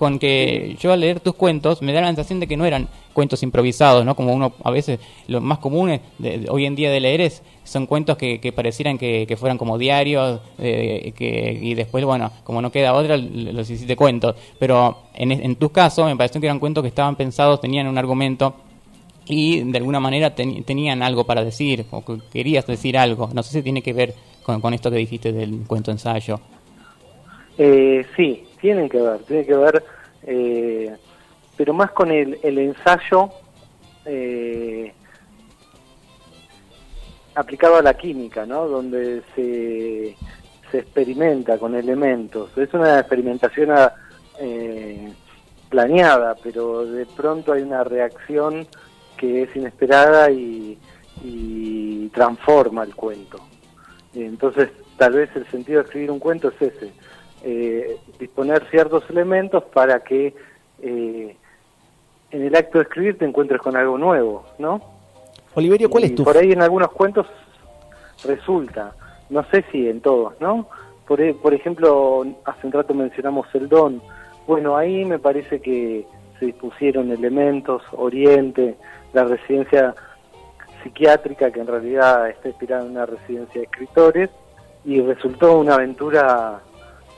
con 0.00 0.18
que 0.18 0.78
yo 0.80 0.94
al 0.94 1.00
leer 1.00 1.20
tus 1.20 1.34
cuentos 1.34 1.82
me 1.82 1.92
da 1.92 2.00
la 2.00 2.06
sensación 2.06 2.40
de 2.40 2.46
que 2.46 2.56
no 2.56 2.64
eran 2.64 2.88
cuentos 3.12 3.42
improvisados, 3.42 4.02
¿no? 4.02 4.16
Como 4.16 4.32
uno, 4.32 4.54
a 4.64 4.70
veces, 4.70 4.98
lo 5.28 5.42
más 5.42 5.58
comunes 5.58 6.00
de, 6.16 6.46
hoy 6.48 6.64
en 6.64 6.74
día 6.74 6.90
de 6.90 7.00
leer 7.00 7.20
es, 7.20 7.42
son 7.64 7.84
cuentos 7.84 8.16
que, 8.16 8.40
que 8.40 8.50
parecieran 8.50 8.96
que, 8.96 9.36
fueran 9.38 9.58
como 9.58 9.76
diarios, 9.76 10.40
eh, 10.58 11.12
que, 11.14 11.58
y 11.60 11.74
después, 11.74 12.02
bueno, 12.02 12.32
como 12.44 12.62
no 12.62 12.72
queda 12.72 12.94
otra, 12.94 13.18
los 13.18 13.68
hiciste 13.68 13.94
cuentos. 13.94 14.36
Pero 14.58 15.02
en, 15.12 15.32
en 15.32 15.56
tu 15.56 15.68
caso 15.68 16.06
me 16.06 16.16
pareció 16.16 16.40
que 16.40 16.46
eran 16.46 16.60
cuentos 16.60 16.80
que 16.80 16.88
estaban 16.88 17.14
pensados, 17.14 17.60
tenían 17.60 17.86
un 17.86 17.98
argumento 17.98 18.54
y 19.26 19.60
de 19.70 19.76
alguna 19.76 20.00
manera 20.00 20.34
tenían 20.34 21.02
algo 21.02 21.24
para 21.24 21.44
decir, 21.44 21.84
o 21.90 22.02
que 22.02 22.20
querías 22.32 22.66
decir 22.66 22.96
algo. 22.96 23.28
No 23.34 23.42
sé 23.42 23.52
si 23.52 23.62
tiene 23.62 23.82
que 23.82 23.92
ver 23.92 24.14
con, 24.44 24.62
con 24.62 24.72
esto 24.72 24.90
que 24.90 24.96
dijiste 24.96 25.30
del 25.30 25.64
cuento 25.66 25.90
ensayo. 25.90 26.40
Eh, 27.58 28.06
sí, 28.16 28.44
tienen 28.60 28.88
que 28.88 29.00
ver, 29.00 29.18
tiene 29.20 29.46
que 29.46 29.56
ver, 29.56 29.84
eh, 30.22 30.96
pero 31.56 31.74
más 31.74 31.90
con 31.92 32.10
el, 32.10 32.38
el 32.42 32.58
ensayo 32.58 33.30
eh, 34.04 34.92
aplicado 37.34 37.76
a 37.76 37.82
la 37.82 37.94
química, 37.94 38.46
¿no? 38.46 38.66
Donde 38.68 39.22
se, 39.34 40.16
se 40.70 40.78
experimenta 40.78 41.58
con 41.58 41.74
elementos. 41.74 42.56
Es 42.56 42.72
una 42.74 43.00
experimentación 43.00 43.70
eh, 44.38 45.12
planeada, 45.68 46.34
pero 46.42 46.84
de 46.84 47.06
pronto 47.06 47.52
hay 47.52 47.62
una 47.62 47.84
reacción 47.84 48.66
que 49.16 49.42
es 49.42 49.54
inesperada 49.54 50.30
y, 50.30 50.78
y 51.22 52.08
transforma 52.08 52.84
el 52.84 52.94
cuento. 52.94 53.38
Entonces, 54.14 54.70
tal 54.96 55.12
vez 55.12 55.30
el 55.36 55.46
sentido 55.50 55.80
de 55.80 55.84
escribir 55.84 56.10
un 56.10 56.18
cuento 56.18 56.48
es 56.48 56.62
ese, 56.62 56.92
eh, 57.42 57.96
disponer 58.18 58.64
ciertos 58.70 59.08
elementos 59.10 59.64
para 59.64 60.00
que 60.00 60.34
eh, 60.82 61.36
en 62.30 62.42
el 62.42 62.54
acto 62.54 62.78
de 62.78 62.84
escribir 62.84 63.18
te 63.18 63.24
encuentres 63.24 63.60
con 63.60 63.76
algo 63.76 63.98
nuevo, 63.98 64.44
¿no? 64.58 64.80
Oliverio, 65.54 65.90
¿cuál 65.90 66.04
Y 66.04 66.06
es 66.06 66.14
tu... 66.14 66.24
Por 66.24 66.36
ahí 66.36 66.52
en 66.52 66.62
algunos 66.62 66.90
cuentos 66.92 67.26
resulta, 68.24 68.94
no 69.30 69.42
sé 69.50 69.64
si 69.72 69.88
en 69.88 70.00
todos, 70.00 70.34
¿no? 70.40 70.68
Por, 71.06 71.20
e- 71.20 71.34
por 71.34 71.54
ejemplo, 71.54 72.24
hace 72.44 72.66
un 72.66 72.72
rato 72.72 72.94
mencionamos 72.94 73.46
el 73.54 73.68
don. 73.68 74.00
Bueno, 74.46 74.76
ahí 74.76 75.04
me 75.04 75.18
parece 75.18 75.60
que 75.60 76.06
se 76.38 76.46
dispusieron 76.46 77.10
elementos, 77.10 77.82
Oriente, 77.92 78.76
la 79.12 79.24
residencia 79.24 79.94
psiquiátrica 80.82 81.50
que 81.50 81.60
en 81.60 81.66
realidad 81.66 82.30
está 82.30 82.48
inspirada 82.48 82.84
en 82.84 82.92
una 82.92 83.06
residencia 83.06 83.60
de 83.60 83.66
escritores 83.66 84.30
y 84.84 85.00
resultó 85.00 85.58
una 85.58 85.74
aventura 85.74 86.60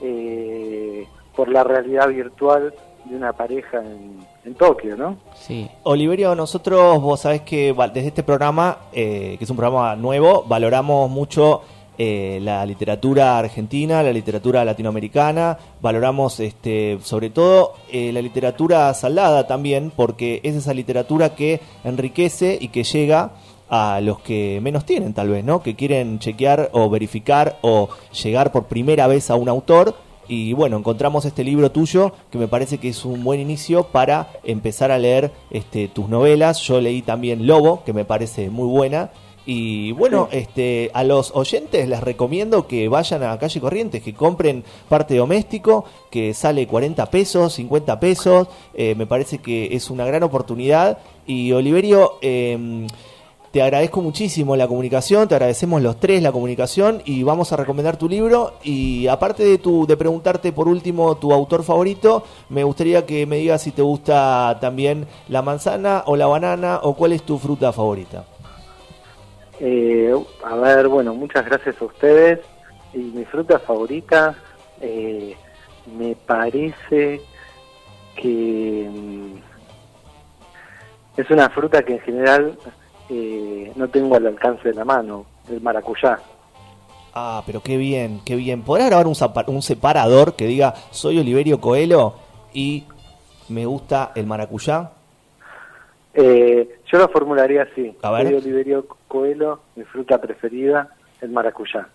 eh, 0.01 1.07
por 1.35 1.49
la 1.49 1.63
realidad 1.63 2.09
virtual 2.09 2.73
de 3.05 3.15
una 3.15 3.33
pareja 3.33 3.79
en, 3.79 4.19
en 4.45 4.55
Tokio, 4.55 4.95
¿no? 4.95 5.17
Sí. 5.35 5.69
Oliverio, 5.83 6.35
nosotros, 6.35 7.01
vos 7.01 7.21
sabés 7.21 7.41
que 7.41 7.73
desde 7.93 8.07
este 8.07 8.23
programa, 8.23 8.77
eh, 8.93 9.35
que 9.37 9.43
es 9.43 9.49
un 9.49 9.57
programa 9.57 9.95
nuevo, 9.95 10.43
valoramos 10.47 11.09
mucho 11.09 11.61
eh, 11.95 12.39
la 12.41 12.65
literatura 12.65 13.37
argentina, 13.37 14.01
la 14.01 14.11
literatura 14.11 14.65
latinoamericana, 14.65 15.59
valoramos 15.79 16.39
este, 16.39 16.97
sobre 17.03 17.29
todo 17.29 17.75
eh, 17.91 18.11
la 18.11 18.19
literatura 18.19 18.91
saldada 18.95 19.45
también, 19.45 19.91
porque 19.95 20.41
es 20.43 20.55
esa 20.55 20.73
literatura 20.73 21.35
que 21.35 21.61
enriquece 21.83 22.57
y 22.59 22.69
que 22.69 22.83
llega 22.83 23.33
a 23.75 24.01
los 24.01 24.19
que 24.19 24.59
menos 24.61 24.85
tienen 24.85 25.15
tal 25.15 25.29
vez, 25.29 25.43
¿no? 25.43 25.63
Que 25.63 25.75
quieren 25.75 26.19
chequear 26.19 26.69
o 26.73 26.91
verificar 26.91 27.57
o 27.61 27.89
llegar 28.23 28.51
por 28.51 28.65
primera 28.65 29.07
vez 29.07 29.31
a 29.31 29.35
un 29.35 29.49
autor 29.49 29.95
y 30.27 30.53
bueno, 30.53 30.77
encontramos 30.77 31.25
este 31.25 31.43
libro 31.43 31.71
tuyo 31.71 32.11
que 32.29 32.37
me 32.37 32.47
parece 32.47 32.77
que 32.77 32.89
es 32.89 33.03
un 33.03 33.23
buen 33.23 33.39
inicio 33.39 33.85
para 33.85 34.29
empezar 34.43 34.91
a 34.91 34.99
leer 34.99 35.31
este, 35.49 35.87
tus 35.87 36.07
novelas. 36.07 36.59
Yo 36.61 36.79
leí 36.81 37.01
también 37.01 37.47
Lobo, 37.47 37.83
que 37.83 37.93
me 37.93 38.05
parece 38.05 38.51
muy 38.51 38.67
buena. 38.67 39.09
Y 39.43 39.91
bueno, 39.93 40.29
este, 40.31 40.91
a 40.93 41.03
los 41.03 41.31
oyentes 41.35 41.89
les 41.89 41.99
recomiendo 41.99 42.67
que 42.67 42.87
vayan 42.89 43.23
a 43.23 43.39
Calle 43.39 43.59
Corrientes, 43.59 44.03
que 44.03 44.13
compren 44.13 44.63
parte 44.87 45.15
doméstico, 45.15 45.83
que 46.11 46.35
sale 46.35 46.67
40 46.67 47.07
pesos, 47.07 47.53
50 47.53 47.99
pesos. 47.99 48.47
Eh, 48.75 48.93
me 48.93 49.07
parece 49.07 49.39
que 49.39 49.75
es 49.75 49.89
una 49.89 50.05
gran 50.05 50.21
oportunidad. 50.21 50.99
Y 51.25 51.51
Oliverio, 51.53 52.19
eh, 52.21 52.85
te 53.53 53.61
agradezco 53.61 54.01
muchísimo 54.01 54.55
la 54.55 54.67
comunicación, 54.67 55.27
te 55.27 55.35
agradecemos 55.35 55.79
los 55.79 55.99
tres 55.99 56.23
la 56.23 56.31
comunicación 56.31 57.03
y 57.05 57.21
vamos 57.21 57.53
a 57.53 57.55
recomendar 57.55 57.97
tu 57.97 58.09
libro. 58.09 58.53
Y 58.63 59.05
aparte 59.05 59.43
de, 59.43 59.59
tu, 59.59 59.85
de 59.85 59.95
preguntarte 59.95 60.51
por 60.51 60.67
último 60.67 61.17
tu 61.17 61.31
autor 61.31 61.63
favorito, 61.63 62.23
me 62.49 62.63
gustaría 62.63 63.05
que 63.05 63.27
me 63.27 63.35
digas 63.35 63.61
si 63.61 63.69
te 63.69 63.83
gusta 63.83 64.57
también 64.59 65.05
la 65.29 65.43
manzana 65.43 66.01
o 66.07 66.15
la 66.15 66.25
banana 66.25 66.79
o 66.81 66.95
cuál 66.95 67.11
es 67.11 67.21
tu 67.21 67.37
fruta 67.37 67.71
favorita. 67.71 68.25
Eh, 69.59 70.11
a 70.43 70.55
ver, 70.55 70.87
bueno, 70.87 71.13
muchas 71.13 71.45
gracias 71.45 71.79
a 71.79 71.85
ustedes. 71.85 72.39
Y 72.91 72.97
mi 72.97 73.23
fruta 73.23 73.59
favorita 73.59 74.35
eh, 74.81 75.37
me 75.95 76.15
parece 76.15 77.21
que 78.15 78.89
mm, 78.91 79.35
es 81.17 81.29
una 81.29 81.51
fruta 81.51 81.83
que 81.83 81.93
en 81.93 81.99
general 81.99 82.57
eh, 83.09 83.71
no 83.75 83.87
tengo 83.87 84.15
al 84.15 84.27
alcance 84.27 84.69
de 84.69 84.75
la 84.75 84.85
mano, 84.85 85.25
el 85.49 85.61
maracuyá. 85.61 86.19
Ah, 87.13 87.43
pero 87.45 87.61
qué 87.61 87.77
bien, 87.77 88.21
qué 88.25 88.35
bien. 88.35 88.63
¿Podrás 88.63 88.87
grabar 88.87 89.07
un, 89.07 89.15
un 89.47 89.61
separador 89.61 90.35
que 90.35 90.45
diga 90.45 90.73
soy 90.91 91.19
Oliverio 91.19 91.61
Coelho 91.61 92.15
y 92.53 92.85
me 93.49 93.65
gusta 93.65 94.11
el 94.15 94.25
maracuyá? 94.25 94.91
Eh, 96.15 96.79
yo 96.91 96.97
lo 96.97 97.07
formularía 97.09 97.63
así. 97.63 97.95
A 98.01 98.11
ver. 98.11 98.27
Soy 98.27 98.35
Oliverio 98.35 98.87
Coelho, 99.07 99.59
mi 99.75 99.83
fruta 99.83 100.19
preferida, 100.19 100.89
el 101.21 101.29
maracuyá. 101.29 101.87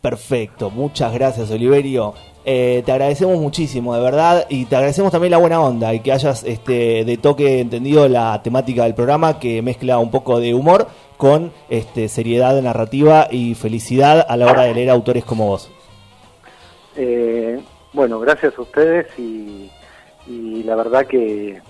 Perfecto, 0.00 0.70
muchas 0.70 1.12
gracias 1.12 1.50
Oliverio. 1.50 2.14
Eh, 2.44 2.82
te 2.86 2.92
agradecemos 2.92 3.38
muchísimo, 3.38 3.94
de 3.94 4.00
verdad, 4.00 4.46
y 4.48 4.64
te 4.64 4.76
agradecemos 4.76 5.12
también 5.12 5.32
la 5.32 5.38
buena 5.38 5.60
onda 5.60 5.92
y 5.92 6.00
que 6.00 6.12
hayas 6.12 6.44
este, 6.44 7.04
de 7.04 7.16
toque 7.18 7.60
entendido 7.60 8.08
la 8.08 8.42
temática 8.42 8.84
del 8.84 8.94
programa 8.94 9.38
que 9.38 9.60
mezcla 9.60 9.98
un 9.98 10.10
poco 10.10 10.40
de 10.40 10.54
humor 10.54 10.86
con 11.18 11.52
este, 11.68 12.08
seriedad 12.08 12.58
narrativa 12.62 13.26
y 13.30 13.54
felicidad 13.54 14.24
a 14.26 14.36
la 14.36 14.46
hora 14.46 14.62
de 14.62 14.72
leer 14.72 14.88
autores 14.88 15.24
como 15.24 15.48
vos. 15.48 15.70
Eh, 16.96 17.60
bueno, 17.92 18.18
gracias 18.20 18.56
a 18.56 18.62
ustedes 18.62 19.06
y, 19.18 19.70
la 20.64 20.76
verdad 20.76 21.06
que 21.06 21.60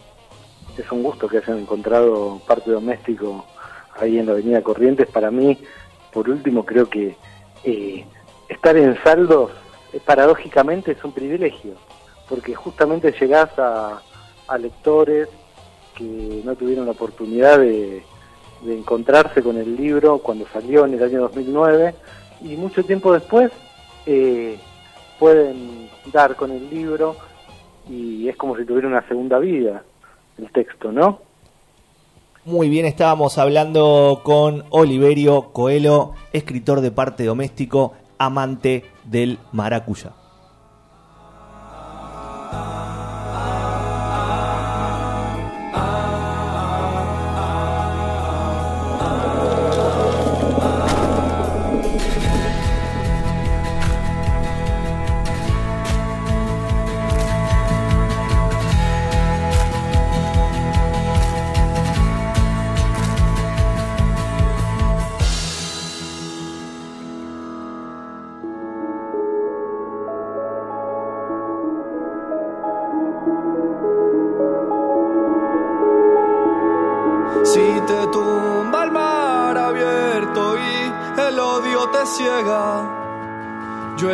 es 0.77 0.93
un 0.93 1.03
gusto 1.03 1.29
que 1.29 1.39
hayan 1.39 1.59
encontrado 1.59 2.41
parte 2.47 2.71
doméstico 2.71 3.45
ahí 3.99 4.19
en 4.19 4.27
la 4.27 4.33
Avenida 4.33 4.63
Corrientes. 4.63 5.07
Para 5.07 5.31
mí, 5.31 5.59
por 6.13 6.29
último, 6.29 6.65
creo 6.65 6.89
que 6.89 7.17
eh, 7.65 8.05
estar 8.49 8.77
en 8.77 8.97
saldos, 9.03 9.51
eh, 9.93 10.01
paradójicamente, 10.05 10.93
es 10.93 11.05
un 11.05 11.13
privilegio, 11.13 11.75
porque 12.29 12.55
justamente 12.55 13.15
llegás 13.19 13.57
a, 13.59 14.01
a 14.49 14.59
lectores 14.59 15.29
que 15.95 16.43
no 16.45 16.55
tuvieron 16.57 16.87
la 16.87 16.93
oportunidad 16.93 17.59
de, 17.59 18.03
encontrarse 18.67 19.41
con 19.41 19.57
el 19.57 19.77
libro 19.77 20.19
cuando 20.19 20.45
salió 20.53 20.85
en 20.85 20.95
el 20.95 21.03
año 21.03 21.21
2009 21.21 21.95
y 22.43 22.57
mucho 22.57 22.83
tiempo 22.85 23.13
después 23.13 23.53
eh, 24.05 24.59
pueden 25.21 25.89
dar 26.13 26.35
con 26.35 26.51
el 26.51 26.69
libro 26.69 27.15
y 27.89 28.29
es 28.29 28.37
como 28.37 28.57
si 28.57 28.65
tuviera 28.65 28.89
una 28.89 29.07
segunda 29.07 29.39
vida 29.39 29.85
el 30.39 30.51
texto, 30.51 30.91
¿no? 30.91 31.21
Muy 32.45 32.69
bien, 32.69 32.87
estábamos 32.87 33.39
hablando 33.39 34.23
con 34.25 34.65
Oliverio 34.71 35.51
Coelho, 35.53 36.15
escritor 36.33 36.81
de 36.81 36.91
parte 36.91 37.25
doméstico, 37.25 37.93
amante 38.19 38.85
del 39.05 39.39
maracuyá. 39.53 40.13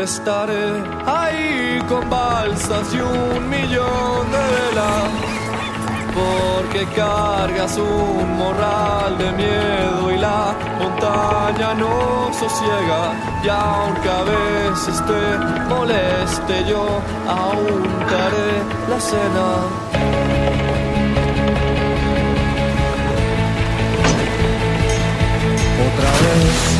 Estaré 0.04 0.82
ahí 1.06 1.80
con 1.88 2.08
balsas 2.10 2.92
y 2.92 3.00
un 3.00 3.48
millón 3.48 4.24
de 4.34 4.42
velas. 4.54 5.10
Porque 6.18 6.86
cargas 6.94 7.76
un 7.78 8.36
morral 8.38 9.18
de 9.18 9.32
miedo 9.32 10.12
y 10.14 10.18
la 10.18 10.54
montaña 10.78 11.74
no 11.74 12.30
sosiega. 12.32 13.02
Y 13.42 13.48
aunque 13.48 14.08
a 14.08 14.22
veces 14.34 14.96
te 15.08 15.20
moleste, 15.72 16.64
yo 16.68 16.84
aún 17.26 17.82
te 18.10 18.90
la 18.90 19.00
cena. 19.00 19.48
otra 25.86 26.10
vez. 26.22 26.73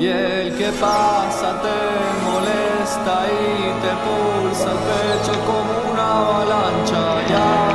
Y 0.00 0.06
el 0.06 0.56
que 0.56 0.70
pasa 0.80 1.60
te 1.60 1.78
molesta 2.24 3.26
y 3.26 3.72
te 3.82 3.92
pulsa 4.04 4.70
el 4.70 4.78
pecho 4.86 5.34
como 5.44 5.92
una 5.92 6.06
avalancha. 6.18 7.02
Y 7.28 7.67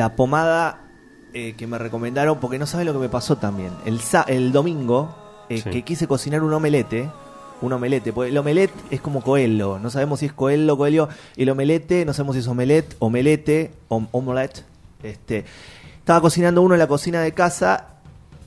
la 0.00 0.16
pomada 0.16 0.80
eh, 1.34 1.54
que 1.56 1.66
me 1.66 1.76
recomendaron, 1.78 2.38
porque 2.40 2.58
no 2.58 2.66
saben 2.66 2.86
lo 2.86 2.92
que 2.94 2.98
me 2.98 3.08
pasó 3.10 3.36
también. 3.36 3.70
El, 3.84 4.00
sa- 4.00 4.24
el 4.26 4.50
domingo, 4.50 5.14
eh, 5.50 5.58
Sí. 5.62 5.70
que 5.70 5.82
quise 5.82 6.06
cocinar 6.08 6.42
un 6.42 6.52
omelete. 6.52 7.08
Un 7.60 7.74
omelete, 7.74 8.14
porque 8.14 8.30
el 8.30 8.38
omelette 8.38 8.72
es 8.90 9.02
como 9.02 9.20
coelho. 9.22 9.78
No 9.78 9.90
sabemos 9.90 10.20
si 10.20 10.26
es 10.26 10.32
coelho 10.32 10.72
o 10.74 10.76
coelho. 10.78 11.10
Y 11.36 11.42
el 11.42 11.50
omelete, 11.50 12.06
no 12.06 12.14
sabemos 12.14 12.34
si 12.36 12.40
es 12.40 12.48
omelette, 12.48 12.96
omelete, 13.00 13.72
om- 13.88 14.08
omelette. 14.12 14.64
Este, 15.02 15.44
estaba 15.98 16.22
cocinando 16.22 16.62
uno 16.62 16.74
en 16.74 16.78
la 16.78 16.86
cocina 16.88 17.20
de 17.20 17.32
casa. 17.32 17.88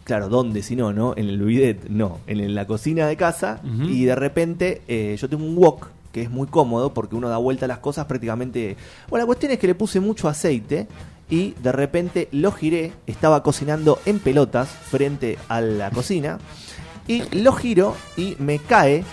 Claro, 0.03 0.27
¿dónde? 0.29 0.63
Si 0.63 0.75
no, 0.75 0.91
¿no? 0.91 1.13
En 1.15 1.29
el 1.29 1.39
bidet, 1.39 1.87
no. 1.89 2.17
En 2.25 2.55
la 2.55 2.65
cocina 2.65 3.05
de 3.07 3.15
casa. 3.15 3.61
Y 3.87 4.03
de 4.05 4.15
repente 4.15 4.81
eh, 4.87 5.15
yo 5.19 5.29
tengo 5.29 5.45
un 5.45 5.55
wok 5.55 5.89
que 6.11 6.23
es 6.23 6.29
muy 6.31 6.47
cómodo 6.47 6.93
porque 6.93 7.15
uno 7.15 7.29
da 7.29 7.37
vuelta 7.37 7.65
a 7.65 7.67
las 7.67 7.77
cosas 7.79 8.05
prácticamente. 8.05 8.75
Bueno, 9.09 9.23
la 9.23 9.27
cuestión 9.27 9.51
es 9.51 9.59
que 9.59 9.67
le 9.67 9.75
puse 9.75 9.99
mucho 9.99 10.27
aceite 10.27 10.87
y 11.29 11.51
de 11.61 11.71
repente 11.71 12.27
lo 12.31 12.51
giré, 12.51 12.93
estaba 13.07 13.43
cocinando 13.43 13.99
en 14.05 14.19
pelotas 14.19 14.69
frente 14.69 15.37
a 15.47 15.61
la 15.61 15.89
cocina 15.91 16.39
y 17.07 17.23
lo 17.37 17.53
giro 17.53 17.95
y 18.17 18.35
me 18.39 18.59
cae 18.59 19.03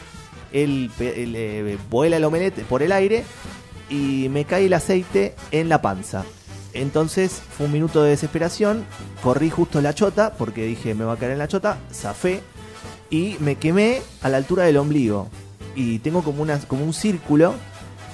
el, 0.52 0.90
eh, 0.98 1.78
vuela 1.88 2.16
el 2.16 2.24
omelette 2.24 2.64
por 2.64 2.82
el 2.82 2.92
aire 2.92 3.24
y 3.88 4.28
me 4.30 4.44
cae 4.44 4.66
el 4.66 4.72
aceite 4.72 5.34
en 5.50 5.68
la 5.68 5.82
panza. 5.82 6.24
Entonces 6.72 7.42
fue 7.56 7.66
un 7.66 7.72
minuto 7.72 8.02
de 8.02 8.10
desesperación, 8.10 8.84
corrí 9.22 9.50
justo 9.50 9.80
la 9.80 9.94
chota 9.94 10.32
porque 10.34 10.64
dije 10.64 10.94
me 10.94 11.04
va 11.04 11.14
a 11.14 11.16
caer 11.16 11.32
en 11.32 11.38
la 11.38 11.48
chota, 11.48 11.78
zafé 11.92 12.42
y 13.10 13.36
me 13.40 13.56
quemé 13.56 14.02
a 14.22 14.28
la 14.28 14.36
altura 14.36 14.64
del 14.64 14.76
ombligo. 14.76 15.28
Y 15.74 16.00
tengo 16.00 16.22
como, 16.22 16.42
una, 16.42 16.58
como 16.60 16.84
un 16.84 16.92
círculo 16.92 17.54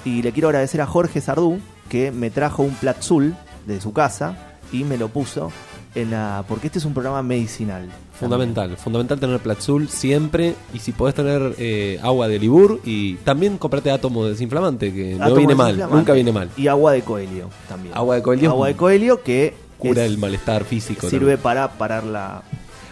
y 0.04 0.22
le 0.22 0.32
quiero 0.32 0.48
agradecer 0.48 0.80
a 0.80 0.86
Jorge 0.86 1.20
Sardú 1.20 1.60
que 1.88 2.12
me 2.12 2.30
trajo 2.30 2.62
un 2.62 2.74
platzul 2.74 3.34
de 3.66 3.80
su 3.80 3.92
casa 3.92 4.36
y 4.72 4.84
me 4.84 4.96
lo 4.98 5.08
puso 5.08 5.50
en 5.94 6.10
la... 6.10 6.44
porque 6.48 6.66
este 6.68 6.78
es 6.78 6.84
un 6.84 6.92
programa 6.94 7.22
medicinal. 7.22 7.88
Fundamental, 8.18 8.76
fundamental 8.78 9.20
tener 9.20 9.40
Platzul 9.40 9.88
siempre 9.88 10.54
y 10.72 10.78
si 10.78 10.92
podés 10.92 11.14
tener 11.14 11.54
eh, 11.58 11.98
agua 12.02 12.28
de 12.28 12.38
Libur 12.38 12.80
y 12.84 13.14
también 13.16 13.58
comprate 13.58 13.90
átomo 13.90 14.24
desinflamante 14.24 14.92
que 14.92 15.14
no 15.16 15.34
viene 15.34 15.54
mal, 15.54 15.78
nunca 15.90 16.12
viene 16.14 16.32
mal. 16.32 16.48
Y 16.56 16.66
agua 16.68 16.92
de 16.92 17.02
coelio 17.02 17.50
también. 17.68 17.94
Agua 17.94 18.16
de 18.16 18.22
coelio. 18.22 18.50
Agua 18.50 18.68
de 18.68 18.74
coelio 18.76 19.22
que 19.22 19.54
Cura 19.78 20.04
es- 20.04 20.10
el 20.10 20.18
malestar 20.18 20.64
físico. 20.64 21.02
sirve 21.10 21.18
también. 21.36 21.38
para 21.40 21.68
parar 21.72 22.04
la, 22.04 22.42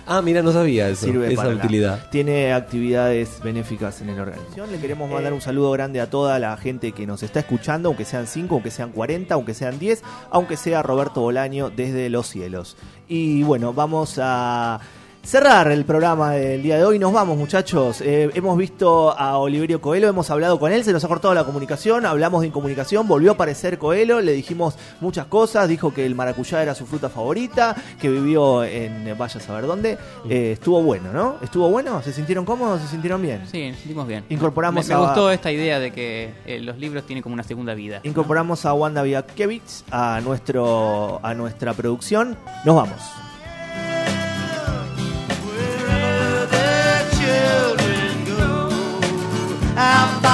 Ah, 0.07 0.21
mira, 0.23 0.43
no 0.43 0.53
sabía 0.53 0.89
eso, 0.91 1.07
sirve 1.07 1.29
esa 1.33 1.37
para 1.43 1.55
la- 1.55 1.65
utilidad. 1.65 2.11
tiene 2.11 2.53
actividades 2.53 3.41
benéficas 3.43 4.01
en 4.03 4.11
el 4.11 4.21
organismo. 4.21 4.67
Le 4.71 4.79
queremos 4.79 5.11
mandar 5.11 5.33
un 5.33 5.41
saludo 5.41 5.71
grande 5.71 6.01
a 6.01 6.11
toda 6.11 6.39
la 6.39 6.57
gente 6.59 6.93
que 6.93 7.07
nos 7.07 7.23
está 7.23 7.41
escuchando, 7.41 7.89
aunque 7.89 8.05
sean 8.05 8.27
5, 8.27 8.55
aunque 8.55 8.71
sean 8.71 8.91
40, 8.93 9.35
aunque 9.35 9.55
sean 9.55 9.79
10, 9.79 10.03
aunque 10.31 10.57
sea 10.59 10.83
Roberto 10.83 11.21
Bolaño 11.23 11.71
desde 11.71 12.11
los 12.11 12.27
cielos. 12.29 12.77
Y 13.09 13.43
bueno, 13.45 13.73
vamos 13.73 14.19
a 14.23 14.81
cerrar 15.25 15.71
el 15.73 15.85
programa 15.85 16.33
del 16.33 16.63
día 16.63 16.77
de 16.77 16.85
hoy. 16.85 16.99
Nos 16.99 17.13
vamos, 17.13 17.37
muchachos. 17.37 18.01
Eh, 18.01 18.31
hemos 18.35 18.57
visto 18.59 19.11
a 19.19 19.39
Oliverio 19.39 19.81
Coelho, 19.81 20.09
hemos 20.09 20.31
hablado 20.31 20.59
con 20.59 20.73
él, 20.73 20.85
se 20.85 20.93
nos 20.93 21.03
ha 21.05 21.09
cortado 21.09 21.35
la 21.35 21.45
comunicación, 21.45 22.07
hablamos 22.07 22.43
de 22.43 22.49
incomunicación, 22.49 23.09
volvió 23.09 23.31
a 23.33 23.35
aparecer 23.35 23.79
Coelho, 23.79 24.21
le 24.21 24.33
dijimos 24.33 24.77
muchas 25.01 25.27
cosas, 25.27 25.69
dijo 25.69 25.93
que 25.95 26.05
el 26.07 26.15
maracuyá 26.15 26.63
era 26.63 26.75
su 26.75 26.87
fruta 26.87 27.09
favorita, 27.09 27.75
que 28.01 28.09
vivió 28.11 28.65
en 28.65 29.17
vaya 29.19 29.39
a 29.39 29.43
saber 29.43 29.67
dónde. 29.67 29.99
Eh, 30.29 30.53
estuvo 30.53 30.83
bueno, 30.83 31.13
¿no? 31.13 31.37
¿Estuvo 31.43 31.69
bueno? 31.71 32.03
¿Se 32.03 32.13
sintieron 32.13 32.45
cómodos? 32.45 32.83
¿Se 32.83 32.89
sintieron 32.89 33.21
bien? 33.23 33.43
Sí, 33.51 33.69
nos 33.71 33.79
sentimos 33.79 34.07
bien. 34.07 34.25
Incorporamos 34.29 34.87
me, 34.87 34.95
me 34.95 35.01
a- 35.03 35.05
gustó 35.07 35.31
esta 35.31 35.51
idea 35.51 35.79
de 35.79 35.91
que 35.93 36.35
eh, 36.47 36.61
los 36.61 36.79
libros 36.79 37.05
tienen 37.07 37.23
como 37.23 37.35
una 37.35 37.43
segunda 37.45 37.75
vida. 37.75 38.01
Incorporamos 38.03 38.65
a 38.67 38.75
Wanda 38.75 39.03
Viakiewicz 39.03 39.85
a, 39.91 40.21
nuestro, 40.23 41.21
a 41.23 41.35
nuestra 41.35 41.73
producción. 41.75 42.37
Nos 42.65 42.77
vamos. 42.77 42.99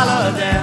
dollar 0.07 0.33
them. 0.33 0.60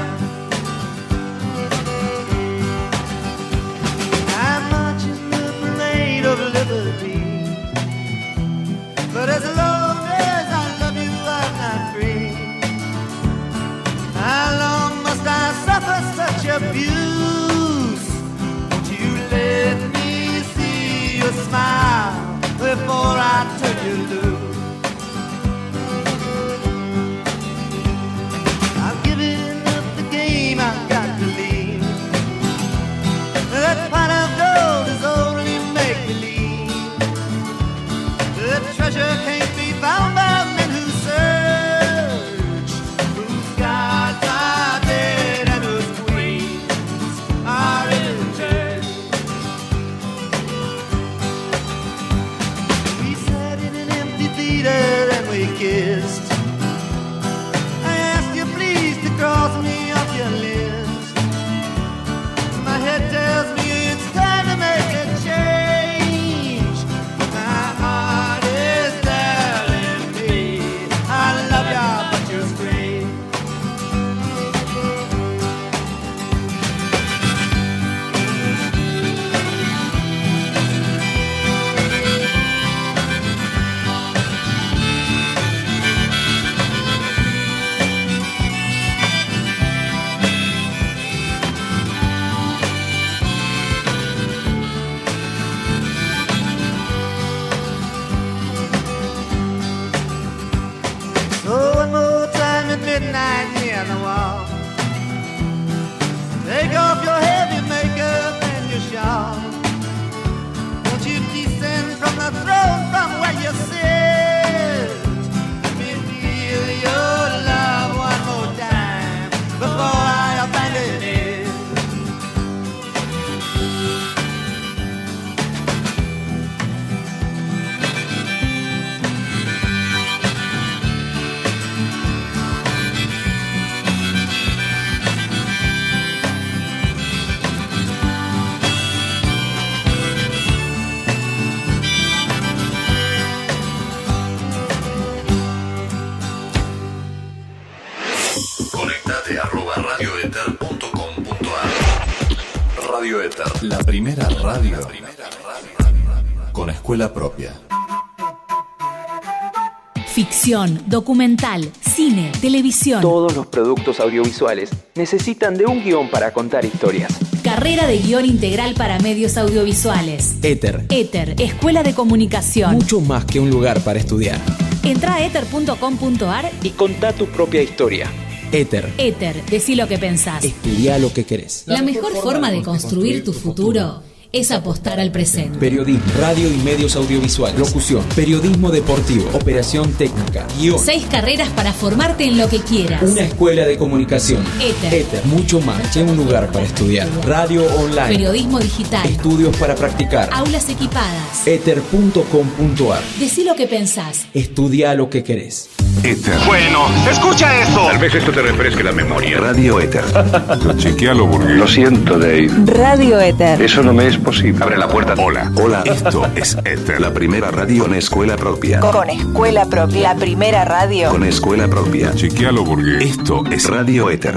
Ficción, 160.47 160.81
documental, 160.87 161.69
cine, 161.81 162.31
televisión. 162.39 163.01
Todos 163.01 163.35
los 163.35 163.47
productos 163.47 163.99
audiovisuales 163.99 164.69
necesitan 164.95 165.57
de 165.57 165.65
un 165.65 165.83
guion 165.83 166.09
para 166.09 166.31
contar 166.31 166.63
historias. 166.63 167.11
Carrera 167.43 167.85
de 167.85 167.97
guion 167.97 168.23
integral 168.23 168.73
para 168.73 168.97
medios 168.99 169.35
audiovisuales. 169.37 170.35
Éter. 170.43 170.85
Éter, 170.87 171.35
Escuela 171.37 171.83
de 171.83 171.93
Comunicación. 171.93 172.75
Mucho 172.75 173.01
más 173.01 173.25
que 173.25 173.41
un 173.41 173.49
lugar 173.49 173.81
para 173.81 173.99
estudiar. 173.99 174.39
Entra 174.83 175.15
a 175.15 175.25
éter.com.ar. 175.25 176.49
Y 176.63 176.69
contá 176.69 177.11
tu 177.11 177.25
propia 177.25 177.61
historia. 177.61 178.09
Éter. 178.53 178.93
Éter, 178.97 179.43
decí 179.47 179.75
lo 179.75 179.89
que 179.89 179.97
pensás. 179.97 180.45
Estudia 180.45 180.97
lo 180.97 181.11
que 181.11 181.25
querés. 181.25 181.63
La 181.65 181.81
mejor 181.81 182.13
forma 182.13 182.51
de 182.51 182.61
construir 182.61 183.21
tu 183.25 183.33
futuro 183.33 184.01
es 184.31 184.51
apostar 184.51 184.99
al 184.99 185.11
presente. 185.11 185.57
Periodismo, 185.57 186.03
radio 186.19 186.51
y 186.51 186.57
medios 186.57 186.95
audiovisuales. 186.95 187.59
Locución, 187.59 188.03
periodismo 188.15 188.71
deportivo, 188.71 189.29
operación 189.33 189.91
técnica, 189.93 190.45
guion. 190.59 190.79
Seis 190.79 191.05
carreras 191.09 191.49
para 191.49 191.73
formarte 191.73 192.25
en 192.25 192.37
lo 192.37 192.49
que 192.49 192.59
quieras. 192.59 193.01
Una 193.03 193.21
escuela 193.21 193.65
de 193.65 193.77
comunicación. 193.77 194.43
Éter. 194.61 194.93
Éter, 194.93 195.25
mucho 195.25 195.61
más. 195.61 195.91
que 195.91 196.03
un 196.03 196.17
lugar 196.17 196.51
para 196.51 196.65
estudiar. 196.65 197.07
Radio 197.25 197.65
online. 197.75 198.07
Periodismo 198.07 198.59
digital. 198.59 199.07
Estudios 199.07 199.55
para 199.57 199.75
practicar. 199.75 200.29
Aulas 200.31 200.69
equipadas. 200.69 201.47
Ether.com.ar. 201.47 203.01
Decí 203.19 203.43
lo 203.43 203.55
que 203.55 203.67
pensás. 203.67 204.27
Estudia 204.33 204.93
lo 204.93 205.09
que 205.09 205.23
querés. 205.23 205.69
Éter. 206.03 206.37
Bueno, 206.45 206.85
escucha 207.09 207.61
esto. 207.61 207.87
Tal 207.87 207.97
vez 207.97 208.13
esto 208.13 208.31
te 208.31 208.41
refresque 208.41 208.83
la 208.83 208.91
memoria. 208.91 209.39
Radio 209.39 209.79
Éter. 209.79 210.03
Chequealo, 210.77 211.25
burgués. 211.25 211.57
Lo 211.57 211.67
siento, 211.67 212.19
Dave. 212.19 212.49
Radio 212.65 213.19
Éter. 213.19 213.61
Eso 213.61 213.81
no 213.81 213.93
me 213.93 214.07
es 214.07 214.17
posible. 214.27 214.61
Abre 214.61 214.77
la 214.77 214.89
puerta. 214.89 215.13
Hola. 215.17 215.49
Hola, 215.55 215.83
esto 215.85 216.27
es 216.35 216.57
Éter. 216.65 216.99
La 216.99 217.13
primera 217.13 217.49
radio 217.49 217.83
con 217.83 217.93
escuela 217.95 218.35
propia. 218.35 218.81
Con 218.81 219.09
escuela 219.09 219.65
propia. 219.67 220.13
La 220.13 220.19
primera 220.19 220.65
radio. 220.65 221.09
Con 221.11 221.23
escuela 221.23 221.69
propia. 221.69 222.13
Chequealo, 222.13 222.65
burgués. 222.65 223.05
Esto 223.05 223.43
es 223.49 223.69
Radio 223.69 224.09
Éter. 224.09 224.35